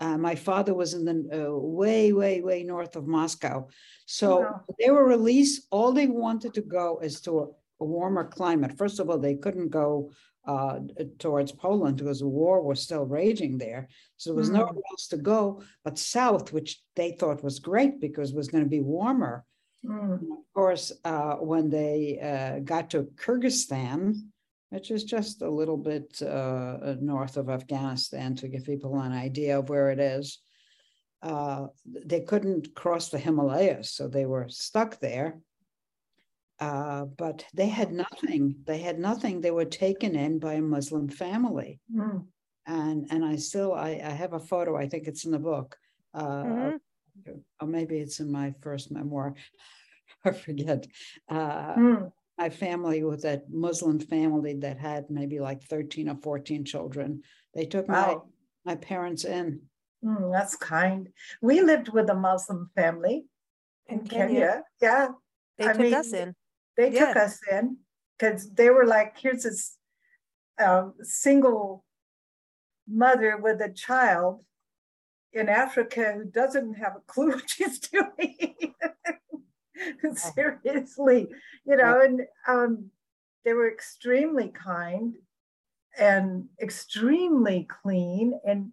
Uh, 0.00 0.16
my 0.16 0.34
father 0.34 0.74
was 0.74 0.94
in 0.94 1.04
the 1.04 1.46
uh, 1.46 1.58
way, 1.58 2.12
way, 2.12 2.40
way 2.40 2.62
north 2.62 2.94
of 2.96 3.06
Moscow. 3.06 3.68
So 4.06 4.40
wow. 4.40 4.60
they 4.78 4.90
were 4.90 5.06
released. 5.06 5.66
All 5.70 5.92
they 5.92 6.06
wanted 6.06 6.54
to 6.54 6.62
go 6.62 7.00
is 7.02 7.20
to 7.22 7.40
a, 7.40 7.46
a 7.80 7.84
warmer 7.84 8.24
climate. 8.24 8.78
First 8.78 9.00
of 9.00 9.10
all, 9.10 9.18
they 9.18 9.34
couldn't 9.34 9.70
go 9.70 10.12
uh, 10.46 10.80
towards 11.18 11.52
Poland 11.52 11.96
because 11.98 12.20
the 12.20 12.28
war 12.28 12.62
was 12.62 12.82
still 12.82 13.04
raging 13.04 13.58
there. 13.58 13.88
So 14.16 14.30
there 14.30 14.38
was 14.38 14.50
mm. 14.50 14.54
nowhere 14.54 14.82
else 14.90 15.08
to 15.08 15.18
go 15.18 15.62
but 15.84 15.98
south, 15.98 16.52
which 16.52 16.80
they 16.96 17.12
thought 17.12 17.44
was 17.44 17.58
great 17.58 18.00
because 18.00 18.30
it 18.30 18.36
was 18.36 18.48
going 18.48 18.64
to 18.64 18.70
be 18.70 18.80
warmer. 18.80 19.44
Mm. 19.84 20.14
Of 20.14 20.44
course, 20.54 20.92
uh, 21.04 21.34
when 21.34 21.68
they 21.70 22.18
uh, 22.20 22.60
got 22.60 22.90
to 22.90 23.08
Kyrgyzstan, 23.16 24.22
which 24.70 24.90
is 24.90 25.04
just 25.04 25.42
a 25.42 25.50
little 25.50 25.76
bit 25.76 26.20
uh, 26.22 26.94
north 27.00 27.36
of 27.36 27.48
Afghanistan 27.48 28.34
to 28.36 28.48
give 28.48 28.64
people 28.64 28.98
an 29.00 29.12
idea 29.12 29.58
of 29.58 29.68
where 29.68 29.90
it 29.90 29.98
is. 29.98 30.38
Uh, 31.22 31.66
they 31.84 32.20
couldn't 32.20 32.74
cross 32.74 33.08
the 33.08 33.18
Himalayas, 33.18 33.90
so 33.90 34.08
they 34.08 34.26
were 34.26 34.46
stuck 34.48 35.00
there. 35.00 35.38
Uh, 36.60 37.04
but 37.04 37.44
they 37.54 37.68
had 37.68 37.92
nothing. 37.92 38.56
They 38.66 38.78
had 38.78 38.98
nothing. 38.98 39.40
They 39.40 39.50
were 39.50 39.64
taken 39.64 40.14
in 40.16 40.38
by 40.38 40.54
a 40.54 40.60
Muslim 40.60 41.08
family, 41.08 41.80
mm. 41.94 42.24
and 42.66 43.06
and 43.10 43.24
I 43.24 43.36
still 43.36 43.72
I, 43.72 44.00
I 44.04 44.10
have 44.10 44.32
a 44.32 44.40
photo. 44.40 44.76
I 44.76 44.88
think 44.88 45.06
it's 45.06 45.24
in 45.24 45.30
the 45.30 45.38
book, 45.38 45.76
uh, 46.14 46.42
mm-hmm. 46.42 47.30
or 47.60 47.66
maybe 47.66 47.98
it's 47.98 48.18
in 48.18 48.30
my 48.30 48.54
first 48.60 48.90
memoir. 48.90 49.34
I 50.24 50.32
forget. 50.32 50.86
Mm 51.30 52.10
my 52.38 52.48
family 52.48 53.02
was 53.02 53.24
a 53.24 53.42
Muslim 53.50 53.98
family 53.98 54.54
that 54.54 54.78
had 54.78 55.10
maybe 55.10 55.40
like 55.40 55.64
13 55.64 56.08
or 56.08 56.16
14 56.16 56.64
children. 56.64 57.22
They 57.52 57.66
took 57.66 57.88
wow. 57.88 58.24
my, 58.64 58.74
my 58.74 58.76
parents 58.76 59.24
in. 59.24 59.62
Mm, 60.04 60.32
that's 60.32 60.54
kind. 60.54 61.08
We 61.42 61.60
lived 61.60 61.88
with 61.88 62.08
a 62.08 62.14
Muslim 62.14 62.70
family 62.76 63.24
in, 63.86 64.00
in 64.00 64.06
Kenya. 64.06 64.26
Kenya. 64.28 64.62
Yeah. 64.80 65.08
They 65.58 65.64
I 65.66 65.72
took 65.72 65.80
mean, 65.80 65.94
us 65.94 66.12
in. 66.12 66.34
They 66.76 66.92
yeah. 66.92 67.06
took 67.06 67.16
us 67.16 67.40
in 67.50 67.78
because 68.16 68.48
they 68.50 68.70
were 68.70 68.86
like, 68.86 69.18
here's 69.18 69.42
this 69.42 69.76
uh, 70.60 70.90
single 71.02 71.84
mother 72.88 73.36
with 73.36 73.60
a 73.60 73.72
child 73.72 74.44
in 75.32 75.48
Africa 75.48 76.14
who 76.16 76.24
doesn't 76.24 76.74
have 76.74 76.94
a 76.96 77.12
clue 77.12 77.30
what 77.32 77.50
she's 77.50 77.80
doing. 77.80 78.74
seriously, 80.14 81.28
you 81.64 81.76
know, 81.76 82.00
and 82.00 82.22
um, 82.46 82.90
they 83.44 83.52
were 83.52 83.70
extremely 83.70 84.48
kind 84.48 85.14
and 85.98 86.46
extremely 86.60 87.66
clean. 87.82 88.38
And 88.46 88.72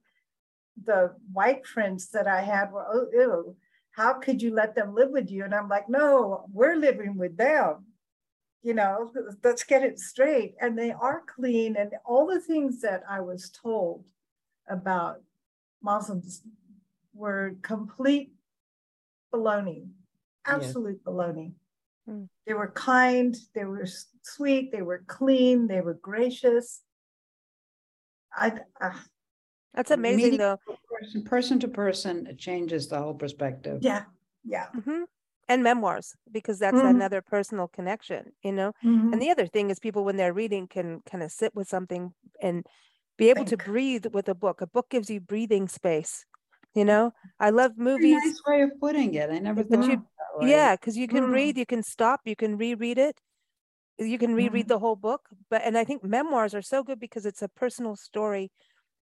the 0.83 1.13
white 1.31 1.65
friends 1.65 2.09
that 2.11 2.27
I 2.27 2.41
had 2.41 2.71
were, 2.71 2.85
oh, 2.87 3.07
ew, 3.13 3.55
how 3.91 4.13
could 4.13 4.41
you 4.41 4.53
let 4.53 4.75
them 4.75 4.93
live 4.93 5.11
with 5.11 5.29
you? 5.29 5.43
And 5.43 5.55
I'm 5.55 5.69
like, 5.69 5.89
no, 5.89 6.45
we're 6.51 6.75
living 6.75 7.17
with 7.17 7.37
them. 7.37 7.85
You 8.61 8.73
know, 8.73 9.11
let's 9.43 9.63
get 9.63 9.83
it 9.83 9.99
straight. 9.99 10.55
And 10.59 10.77
they 10.77 10.91
are 10.91 11.23
clean. 11.25 11.75
And 11.77 11.93
all 12.05 12.27
the 12.27 12.41
things 12.41 12.81
that 12.81 13.03
I 13.09 13.21
was 13.21 13.49
told 13.49 14.03
about 14.67 15.21
Muslims 15.81 16.41
were 17.13 17.55
complete 17.61 18.33
baloney 19.33 19.87
absolute 20.45 20.99
yeah. 21.05 21.11
baloney. 21.11 21.51
Mm. 22.09 22.27
They 22.45 22.53
were 22.53 22.71
kind, 22.71 23.35
they 23.53 23.65
were 23.65 23.87
sweet, 24.21 24.71
they 24.71 24.81
were 24.81 25.03
clean, 25.07 25.67
they 25.67 25.81
were 25.81 25.95
gracious. 25.95 26.81
I, 28.35 28.53
uh, 28.79 28.91
That's 29.73 29.91
amazing, 29.91 30.17
Meeting 30.17 30.39
though. 30.39 30.59
Person, 30.99 31.23
person 31.23 31.59
to 31.59 31.67
person, 31.67 32.27
it 32.27 32.37
changes 32.37 32.87
the 32.87 32.99
whole 32.99 33.13
perspective. 33.13 33.79
Yeah, 33.81 34.03
yeah. 34.43 34.67
Mm-hmm. 34.75 35.03
And 35.47 35.63
memoirs, 35.63 36.15
because 36.31 36.57
that's 36.57 36.77
mm-hmm. 36.77 36.87
another 36.87 37.21
personal 37.21 37.67
connection, 37.67 38.31
you 38.43 38.51
know. 38.51 38.73
Mm-hmm. 38.83 39.13
And 39.13 39.21
the 39.21 39.29
other 39.29 39.45
thing 39.45 39.69
is, 39.69 39.79
people 39.79 40.03
when 40.03 40.17
they're 40.17 40.33
reading 40.33 40.67
can 40.67 41.01
kind 41.09 41.23
of 41.23 41.31
sit 41.31 41.55
with 41.55 41.67
something 41.67 42.13
and 42.41 42.65
be 43.17 43.29
able 43.29 43.45
Think. 43.45 43.61
to 43.61 43.69
breathe 43.69 44.05
with 44.11 44.27
a 44.27 44.35
book. 44.35 44.61
A 44.61 44.67
book 44.67 44.89
gives 44.89 45.09
you 45.09 45.19
breathing 45.19 45.67
space 45.67 46.25
you 46.75 46.85
know 46.85 47.11
i 47.39 47.49
love 47.49 47.71
movies 47.77 48.17
nice 48.23 48.41
way 48.45 48.61
of 48.61 48.69
putting 48.79 49.15
it 49.15 49.29
i 49.31 49.39
never 49.39 49.63
thought 49.63 49.89
you, 49.89 50.05
yeah 50.41 50.75
because 50.75 50.97
you 50.97 51.07
can 51.07 51.25
mm. 51.25 51.33
read 51.33 51.57
you 51.57 51.65
can 51.65 51.83
stop 51.83 52.21
you 52.25 52.35
can 52.35 52.57
reread 52.57 52.97
it. 52.97 53.19
You 53.97 54.17
can 54.17 54.35
reread 54.35 54.65
mm. 54.65 54.69
the 54.69 54.79
whole 54.79 54.95
book 54.97 55.21
but 55.49 55.61
and 55.63 55.77
i 55.77 55.83
think 55.83 56.03
memoirs 56.03 56.53
are 56.53 56.61
so 56.61 56.83
good 56.83 56.99
because 56.99 57.25
it's 57.25 57.41
a 57.41 57.47
personal 57.47 57.95
story. 57.95 58.51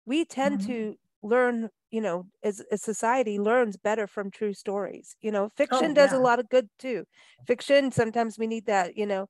We 0.05 0.25
tend 0.25 0.61
mm. 0.61 0.67
to 0.67 0.95
learn 1.23 1.71
you 1.91 2.01
know 2.01 2.27
as 2.43 2.63
a 2.73 2.77
society 2.77 3.39
learns 3.39 3.77
better 3.77 4.07
from 4.07 4.31
true 4.31 4.53
stories 4.53 5.17
you 5.21 5.31
know? 5.31 5.51
Fiction 5.57 5.93
Oh, 5.93 5.95
does 5.95 6.13
a 6.13 6.19
lot 6.19 6.41
of 6.41 6.49
good 6.49 6.69
too. 6.79 7.05
Fiction 7.47 7.91
sometimes 7.93 8.39
we 8.39 8.47
need 8.47 8.67
that 8.67 8.97
you 8.97 9.07
know? 9.07 9.29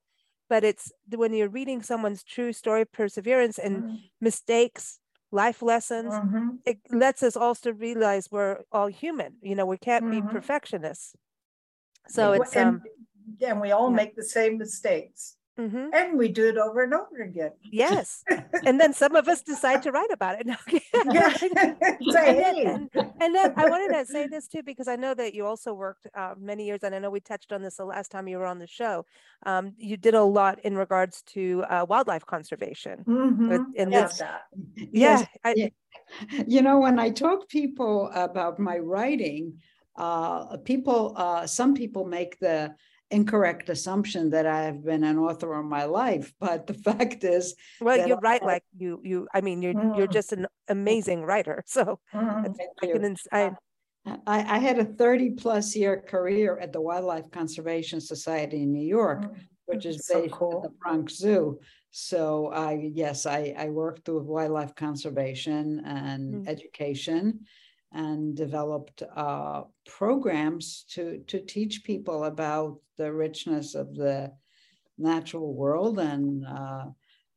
But 0.48 0.64
it's 0.64 0.92
when 1.14 1.32
you're 1.34 1.48
reading 1.48 1.82
someone's 1.82 2.22
true 2.24 2.53
story 2.53 2.84
perseverance 2.84 3.59
and 3.59 3.84
Mm, 3.84 3.98
mistakes 4.20 4.98
life 5.30 5.62
lessons 5.62 6.12
mhm. 6.12 6.59
it 6.66 6.78
lets 6.90 7.22
us 7.22 7.36
also 7.36 7.72
realize 7.72 8.28
we're 8.30 8.59
all 8.72 8.88
human 8.88 9.36
you 9.42 9.55
know? 9.55 9.66
We 9.66 9.78
can't 9.78 10.11
be 10.11 10.20
perfectionists 10.22 11.14
so 12.09 12.30
Well, 12.32 12.42
it's 12.42 12.57
um 12.57 12.82
and, 13.40 13.50
and 13.50 13.61
we 13.61 13.70
all 13.72 13.90
yeah. 13.90 13.96
make 13.96 14.16
the 14.16 14.24
same 14.24 14.59
mistakes 14.59 15.36
mhm, 15.59 15.90
and 15.92 16.18
we 16.18 16.28
do 16.28 16.48
it 16.48 16.57
over 16.57 16.82
and 16.82 16.94
over 16.94 17.22
again. 17.22 17.53
yes 17.70 18.24
and 18.66 18.80
then 18.80 18.92
some 18.94 19.14
of 19.14 19.28
us 19.28 19.42
decide 19.42 19.82
to 19.82 19.90
write 19.92 20.11
about 20.11 20.36
it. 20.40 20.46
No, 20.46 20.57
Yeah. 21.12 21.32
Say, 21.36 22.34
hey. 22.42 22.64
and, 22.64 22.88
and 23.20 23.34
then 23.34 23.53
I 23.57 23.68
wanted 23.68 23.92
to 23.98 24.07
say 24.07 24.26
this 24.28 24.46
too 24.48 24.62
because 24.62 24.88
I 24.88 24.96
know 24.96 25.14
that 25.14 25.34
you 25.34 25.44
also 25.46 25.72
worked 25.74 26.07
uh, 26.14 26.34
many 26.38 26.64
years, 26.66 26.82
and 26.84 26.94
I 26.94 26.98
know 27.00 27.11
we 27.11 27.20
touched 27.20 27.53
on 27.53 27.61
this 27.62 27.76
the 27.76 27.84
last 27.84 28.11
time 28.11 28.28
you 28.28 28.38
were 28.38 28.46
on 28.46 28.59
the 28.59 28.66
show. 28.66 29.05
Um, 29.44 29.72
you 29.78 29.96
did 29.96 30.14
a 30.14 30.22
lot 30.22 30.61
in 30.64 30.76
regards 30.76 31.22
to 31.34 31.64
uh, 31.68 31.84
wildlife 31.88 32.24
conservation. 32.26 33.05
Mhm. 33.07 33.48
With- 33.50 33.66
and 33.80 33.90
Love 33.90 34.11
this- 34.11 34.22
Yeah, 34.76 35.18
Yes, 35.20 35.26
I, 35.44 35.55
yeah. 35.57 35.68
you 36.46 36.62
know 36.62 36.78
when 36.84 36.98
i 36.98 37.09
talk 37.11 37.48
people 37.48 38.11
about 38.14 38.59
my 38.59 38.76
writing 38.78 39.42
uh 39.97 40.57
people 40.59 41.12
uh 41.16 41.47
some 41.47 41.74
people 41.74 42.05
make 42.07 42.38
the 42.38 42.74
incorrect 43.11 43.68
assumption 43.68 44.30
that 44.30 44.47
i 44.47 44.62
have 44.62 44.82
been 44.82 45.05
an 45.05 45.18
author 45.18 45.55
all 45.55 45.62
my 45.62 45.84
life 45.84 46.32
but 46.40 46.66
the 46.66 46.74
fact 46.86 47.24
is 47.24 47.55
well, 47.80 48.07
you're 48.09 48.18
right. 48.22 48.43
I- 48.43 48.47
Like 48.47 48.64
you, 48.78 49.01
you. 49.03 49.26
I 49.34 49.40
mean, 49.40 49.61
you're 49.61 49.74
you're 49.97 50.07
Mm. 50.07 50.12
just 50.12 50.32
an 50.32 50.47
amazing 50.68 51.22
writer. 51.24 51.62
So 51.66 51.99
Mhm. 52.14 52.55
I 52.82 52.86
can. 52.86 53.05
ins- 53.05 53.28
I, 53.32 53.51
I, 54.07 54.38
I 54.57 54.59
had 54.59 54.78
a 54.78 54.84
30 54.84 55.30
plus 55.43 55.74
year 55.76 56.01
career 56.01 56.59
at 56.59 56.72
the 56.72 56.80
Wildlife 56.80 57.30
Conservation 57.30 58.01
Society 58.01 58.62
in 58.62 58.72
New 58.72 58.86
York, 58.86 59.22
Mm, 59.24 59.34
which 59.66 59.84
is 59.86 60.07
so 60.07 60.22
based 60.22 60.34
at 60.34 60.62
the 60.62 60.72
Bronx 60.80 61.16
Zoo. 61.16 61.59
So 61.90 62.49
I, 62.53 62.90
yes, 62.95 63.26
I, 63.26 63.55
I 63.59 63.68
worked 63.68 64.09
with 64.09 64.24
wildlife 64.24 64.74
conservation 64.74 65.82
and 65.84 66.22
Mm. 66.34 66.49
education 66.49 67.24
and 67.95 68.34
developed 68.34 69.03
uh, 69.14 69.62
programs 69.86 70.84
to, 70.90 71.18
to 71.26 71.40
teach 71.40 71.84
people 71.84 72.24
about 72.24 72.78
the 72.97 73.12
richness 73.12 73.74
of 73.74 73.95
the 73.95 74.32
natural 74.99 75.55
world. 75.55 75.99
And 75.99 76.45
uh, 76.47 76.84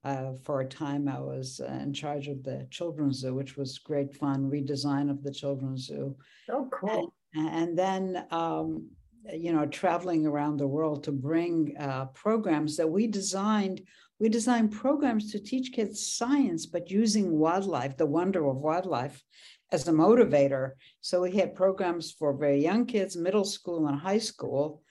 uh, 0.03 0.31
for 0.43 0.61
a 0.61 0.67
time, 0.67 1.07
I 1.07 1.19
was 1.19 1.59
in 1.59 1.93
charge 1.93 2.27
of 2.27 2.43
the 2.43 2.67
Children's 2.71 3.19
Zoo, 3.19 3.33
which 3.33 3.57
was 3.57 3.79
great 3.79 4.13
fun, 4.15 4.49
redesign 4.49 5.09
of 5.09 5.23
the 5.23 5.31
Children's 5.31 5.87
Zoo 5.87 6.15
So 6.47 6.69
cool. 6.71 7.13
and 7.35 7.77
then 7.77 8.25
um, 8.31 8.89
you 9.33 9.51
know 9.51 9.65
traveling 9.65 10.25
around 10.25 10.57
the 10.57 10.67
world 10.67 11.03
to 11.03 11.11
bring 11.11 11.75
uh, 11.79 12.05
programs 12.13 12.77
that 12.77 12.87
we 12.87 13.07
designed 13.07 13.81
we 14.19 14.29
designed 14.29 14.71
programs 14.71 15.31
to 15.31 15.39
teach 15.39 15.71
kids 15.73 16.15
science 16.15 16.65
but 16.65 16.91
using 16.91 17.37
wildlife 17.37 17.97
the 17.97 18.05
wonder 18.05 18.45
of 18.47 18.57
wildlife 18.57 19.23
as 19.71 19.87
a 19.87 19.91
motivator 19.91 20.71
so 21.01 21.21
we 21.21 21.31
had 21.31 21.55
programs 21.55 22.11
for 22.11 22.33
very 22.33 22.61
young 22.63 22.85
kids 22.85 23.15
middle 23.17 23.43
school 23.43 23.87
and 23.87 23.99
high 23.99 24.17
school 24.19 24.81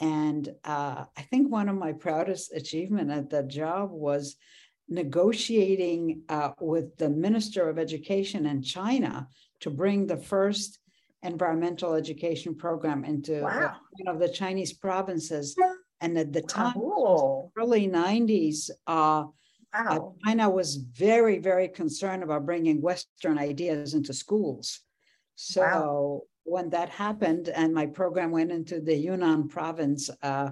and 0.00 0.48
uh, 0.64 1.04
i 1.16 1.22
think 1.22 1.50
one 1.50 1.68
of 1.68 1.76
my 1.76 1.92
proudest 1.92 2.52
achievement 2.52 3.10
at 3.10 3.30
that 3.30 3.48
job 3.48 3.90
was 3.90 4.36
negotiating 4.88 6.22
uh, 6.28 6.50
with 6.60 6.96
the 6.98 7.08
minister 7.08 7.68
of 7.68 7.78
education 7.78 8.46
in 8.46 8.62
china 8.62 9.26
to 9.60 9.70
bring 9.70 10.06
the 10.06 10.16
first 10.16 10.78
environmental 11.22 11.94
education 11.94 12.54
program 12.54 13.04
into 13.04 13.40
Wow. 13.42 13.76
one 13.98 14.14
of 14.14 14.20
the 14.20 14.28
Chinese 14.28 14.72
provinces. 14.72 15.56
And 16.00 16.18
at 16.18 16.32
the 16.32 16.42
time, 16.42 16.74
early 17.56 17.86
90s, 17.88 18.70
uh, 18.88 18.90
uh, 18.90 19.24
Wow. 19.74 20.14
China 20.24 20.50
was 20.50 20.76
very, 20.76 21.38
very 21.38 21.68
concerned 21.68 22.22
about 22.22 22.44
bringing 22.44 22.80
Western 22.80 23.38
ideas 23.38 23.94
into 23.94 24.12
schools. 24.12 24.80
So 25.34 26.24
when 26.44 26.70
that 26.70 26.90
happened 26.90 27.48
and 27.48 27.72
my 27.72 27.86
program 27.86 28.30
went 28.30 28.52
into 28.52 28.80
the 28.80 28.94
Yunnan 28.94 29.48
province, 29.48 30.10
uh, 30.22 30.50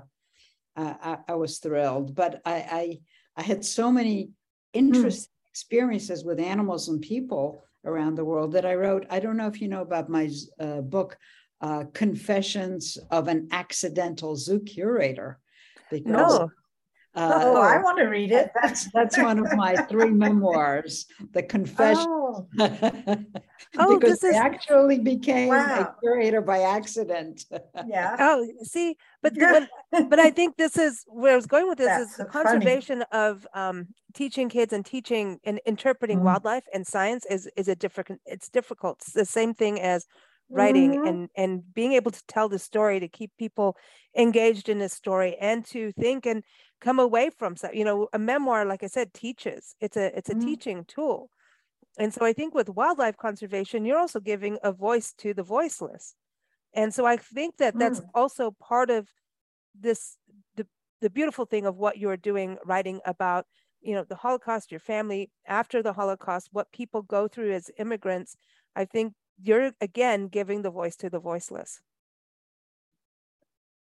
I, 0.77 0.97
I, 1.03 1.19
I 1.29 1.35
was 1.35 1.59
thrilled. 1.59 2.15
But 2.15 2.41
I, 2.45 2.55
I, 2.55 2.99
I 3.37 3.43
had 3.43 3.65
so 3.65 3.93
many 3.93 4.31
interesting 4.73 5.33
experiences 5.53 6.25
with 6.25 6.41
animals 6.41 6.89
and 6.89 7.03
people 7.03 7.65
around 7.85 8.15
the 8.15 8.25
world 8.25 8.53
that 8.53 8.65
I 8.65 8.75
wrote. 8.75 9.07
I 9.11 9.21
don't 9.21 9.37
know 9.37 9.49
if 9.49 9.61
you 9.61 9.69
know 9.69 9.83
about 9.83 10.09
my 10.09 10.31
uh, 10.59 10.81
book, 10.81 11.19
uh, 11.61 11.85
Confessions 11.93 12.97
of 13.11 13.29
an 13.29 13.49
Accidental 13.53 14.35
Zoo 14.35 14.61
Curator. 14.61 15.39
Because 15.91 16.39
no. 16.39 16.51
Uh, 17.17 17.41
Oh, 17.45 17.61
I 17.61 17.79
want 17.83 17.99
to 17.99 18.05
read 18.05 18.31
it. 18.31 18.51
that's 18.55 18.91
that's 18.93 19.19
one 19.19 19.39
of 19.39 19.47
my 19.57 19.77
three 19.89 20.11
memoirs, 20.11 21.07
the 21.33 21.43
confession. 21.43 22.07
Oh, 22.09 22.47
Oh, 23.79 23.99
because 23.99 24.21
this 24.21 24.25
is- 24.25 24.37
I 24.37 24.39
actually 24.47 24.99
became 24.99 25.49
Wow. 25.49 25.95
a 25.97 26.01
curator 26.01 26.41
by 26.41 26.61
accident. 26.63 27.47
yeah. 27.87 28.17
Oh, 28.19 28.47
see, 28.63 28.97
but 29.23 29.35
the- 29.35 29.41
Yeah. 29.41 29.53
when, 29.93 30.09
but 30.09 30.19
I 30.19 30.31
think 30.31 30.57
this 30.57 30.77
is 30.77 31.05
where 31.09 31.33
I 31.33 31.37
was 31.37 31.47
going 31.47 31.69
with 31.69 31.79
this 31.79 31.89
That's 31.89 32.11
is 32.13 32.17
the 32.17 32.25
so 32.25 32.31
funny. 32.31 32.45
conservation 32.45 33.03
of 33.13 33.47
um, 33.55 33.89
teaching 34.15 34.49
kids 34.49 34.73
and 34.73 34.85
teaching 34.85 35.39
and 35.45 35.61
interpreting 35.67 36.19
Mhm. 36.21 36.25
wildlife 36.25 36.65
and 36.75 36.87
science 36.87 37.25
is 37.27 37.49
is 37.57 37.69
a 37.69 37.75
different. 37.77 38.21
It's 38.27 38.49
difficult. 38.49 38.99
It's 39.03 39.13
the 39.13 39.25
same 39.25 39.53
thing 39.55 39.81
as 39.81 40.07
writing 40.53 40.99
Mhm. 40.99 41.05
and 41.05 41.31
and 41.37 41.73
being 41.75 41.93
able 41.93 42.11
to 42.11 42.23
tell 42.27 42.49
the 42.49 42.59
story 42.59 43.01
to 43.01 43.09
keep 43.09 43.31
people 43.39 43.77
engaged 44.17 44.69
in 44.69 44.79
the 44.79 44.89
story 44.89 45.37
and 45.39 45.65
to 45.67 45.93
think 45.93 46.27
and 46.27 46.45
come 46.81 46.99
away 46.99 47.31
from 47.31 47.57
so 47.57 47.71
you 47.73 47.85
know 47.85 48.09
a 48.13 48.19
memoir 48.19 48.65
like 48.65 48.83
i 48.83 48.87
said 48.89 49.13
teaches. 49.15 49.75
It's 49.81 49.97
a 49.97 50.17
it's 50.17 50.31
a 50.31 50.35
Mhm. 50.35 50.37
teaching 50.37 50.85
tool. 50.85 51.31
And 51.99 52.15
so 52.15 52.25
i 52.25 52.33
think 52.33 52.55
with 52.55 52.69
wildlife 52.71 53.17
conservation 53.17 53.85
you're 53.85 53.99
also 53.99 54.21
giving 54.21 54.59
a 54.63 54.73
voice 54.73 55.13
to 55.15 55.35
the 55.35 55.43
voiceless. 55.45 56.15
And 56.75 56.95
so 56.95 57.07
i 57.07 57.17
think 57.17 57.57
that 57.59 57.79
that's 57.79 58.01
also 58.15 58.53
part 58.53 58.91
of 58.91 59.09
this 59.75 60.19
the, 60.57 60.67
the 61.01 61.11
beautiful 61.11 61.45
thing 61.47 61.67
of 61.67 61.77
what 61.77 61.99
you're 61.99 62.17
doing 62.17 62.59
writing 62.65 63.01
about 63.05 63.47
you 63.81 63.95
know 63.95 64.05
the 64.05 64.17
holocaust 64.17 64.71
your 64.71 64.81
family 64.81 65.31
after 65.47 65.83
the 65.83 65.93
holocaust 65.93 66.49
what 66.53 66.73
people 66.73 67.03
go 67.03 67.29
through 67.29 67.53
as 67.53 67.71
immigrants. 67.79 68.37
I 68.77 68.85
think 68.85 69.15
you're 69.43 69.73
again 69.81 70.29
giving 70.29 70.63
the 70.63 70.71
voice 70.71 70.97
to 70.97 71.11
the 71.11 71.19
voiceless 71.21 71.81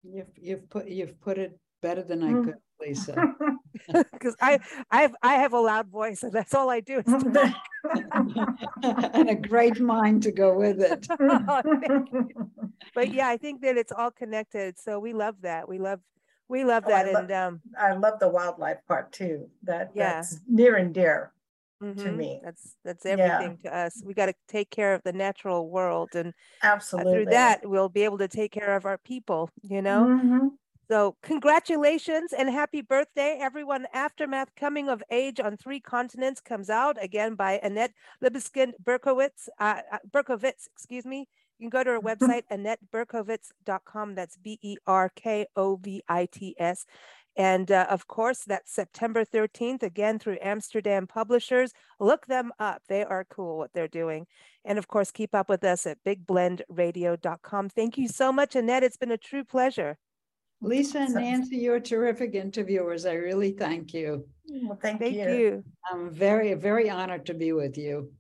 You've 0.07 0.29
you've 0.37 0.69
put 0.69 0.87
you've 0.89 1.19
put 1.21 1.39
it 1.39 1.59
better 1.81 2.03
than 2.03 2.23
I 2.23 2.33
Mm. 2.33 2.45
could, 2.45 2.55
Lisa. 2.81 3.15
because 4.13 4.37
i 4.41 4.59
i 4.91 5.03
have 5.03 5.15
i 5.23 5.35
have 5.35 5.53
a 5.53 5.59
loud 5.61 5.89
voice 5.89 6.23
and 6.23 6.33
that's 6.33 6.55
all 6.55 6.71
i 6.71 6.81
do 6.81 7.01
is 7.01 7.13
and 9.15 9.29
a 9.31 9.35
great 9.35 9.81
mind 9.81 10.23
to 10.23 10.31
go 10.31 10.55
with 10.57 10.81
it. 10.81 11.07
Oh, 11.29 11.63
but 12.95 13.13
yeah 13.13 13.29
i 13.29 13.37
think 13.37 13.63
that 13.63 13.77
it's 13.77 13.93
all 13.93 14.11
connected 14.11 14.79
so 14.79 15.01
we 15.01 15.13
love 15.13 15.37
that 15.43 15.69
we 15.69 15.79
love 15.79 16.01
we 16.49 16.65
love 16.65 16.85
Oh, 16.87 16.93
I 16.93 17.03
that 17.03 17.13
lo- 17.13 17.21
and 17.21 17.33
um 17.33 17.61
I 17.79 17.93
love 17.95 18.21
the 18.21 18.29
wildlife 18.29 18.79
part 18.87 19.11
too. 19.13 19.49
That 19.65 19.91
Yeah. 19.95 20.13
that's 20.21 20.41
near 20.47 20.77
and 20.77 20.93
dear. 20.95 21.33
Mhm, 21.85 22.17
me. 22.17 22.41
that's 22.43 22.77
that's 22.85 23.05
Yeah. 23.05 23.13
everything 23.13 23.59
to 23.65 23.77
us 23.77 24.03
we 24.05 24.15
got 24.15 24.27
to 24.27 24.35
take 24.49 24.71
care 24.71 24.95
of 24.95 25.03
the 25.05 25.13
natural 25.13 25.69
world 25.71 26.15
and 26.15 26.29
uh, 26.29 26.33
Absolutely. 26.63 27.13
through 27.13 27.27
that 27.27 27.69
we'll 27.69 27.89
be 27.89 28.03
able 28.05 28.19
to 28.19 28.29
take 28.29 28.53
care 28.53 28.77
of 28.77 28.85
our 28.87 28.99
people 28.99 29.51
you 29.63 29.83
know 29.83 30.07
Mhm. 30.07 30.51
So, 30.91 31.17
congratulations 31.23 32.35
and 32.35 32.51
happy 32.51 32.83
birthday, 32.83 33.39
everyone. 33.41 33.87
Aftermath 33.95 34.55
Coming 34.55 34.91
of 34.91 35.03
Age 35.11 35.41
on 35.41 35.57
Three 35.57 35.81
Continents 35.81 36.43
comes 36.43 36.69
out 36.69 37.03
again 37.03 37.37
by 37.37 37.59
Annette 37.63 37.95
Libeskind 38.23 38.75
Berkowitz, 38.85 39.49
uh, 39.59 39.81
uh, 39.91 39.99
Berkovits, 40.13 40.69
excuse 40.77 41.07
me. 41.07 41.27
You 41.59 41.65
can 41.65 41.71
go 41.71 41.85
to 41.85 41.91
her 41.93 42.01
website, 42.01 42.43
AnnetteBerkovits.com. 42.53 44.15
That's 44.15 44.37
B 44.37 44.59
E 44.61 44.77
R 44.87 45.11
K 45.17 45.47
O 45.57 45.77
V 45.77 46.03
I 46.07 46.27
T 46.27 46.55
S. 46.59 46.85
And 47.37 47.71
uh, 47.71 47.87
of 47.91 48.07
course, 48.07 48.45
that's 48.47 48.73
September 48.73 49.25
13th, 49.25 49.83
again 49.83 50.19
through 50.19 50.39
Amsterdam 50.41 51.07
Publishers. 51.07 51.73
Look 51.99 52.27
them 52.27 52.53
up. 52.59 52.83
They 52.89 53.05
are 53.05 53.25
cool 53.25 53.59
what 53.59 53.73
they're 53.73 53.89
doing. 53.89 54.27
And 54.65 54.79
of 54.79 54.89
course, 54.89 55.11
keep 55.11 55.35
up 55.35 55.49
with 55.49 55.65
us 55.65 55.87
at 55.87 55.99
bigblendradio.com. 56.05 57.69
Thank 57.71 57.99
you 57.99 58.09
so 58.09 58.33
much, 58.33 58.55
Annette. 58.55 58.85
It's 58.85 58.97
been 58.97 59.11
a 59.11 59.19
true 59.19 59.45
pleasure. 59.45 59.99
Lisa 60.61 61.01
and 61.01 61.15
Nancy, 61.15 61.57
you're 61.57 61.81
terrific 61.81 62.35
interviewers. 62.35 63.05
I 63.05 63.15
really 63.15 63.53
thank 63.53 63.93
you. 63.93 64.27
Well, 64.49 64.79
thank, 64.81 65.01
Thank 65.01 65.15
you. 65.15 65.29
you. 65.31 65.65
I'm 65.91 66.11
very, 66.11 66.55
very 66.55 66.89
honored 66.89 67.27
to 67.27 67.35
be 67.35 67.53
with 67.53 67.77
you. 67.77 68.13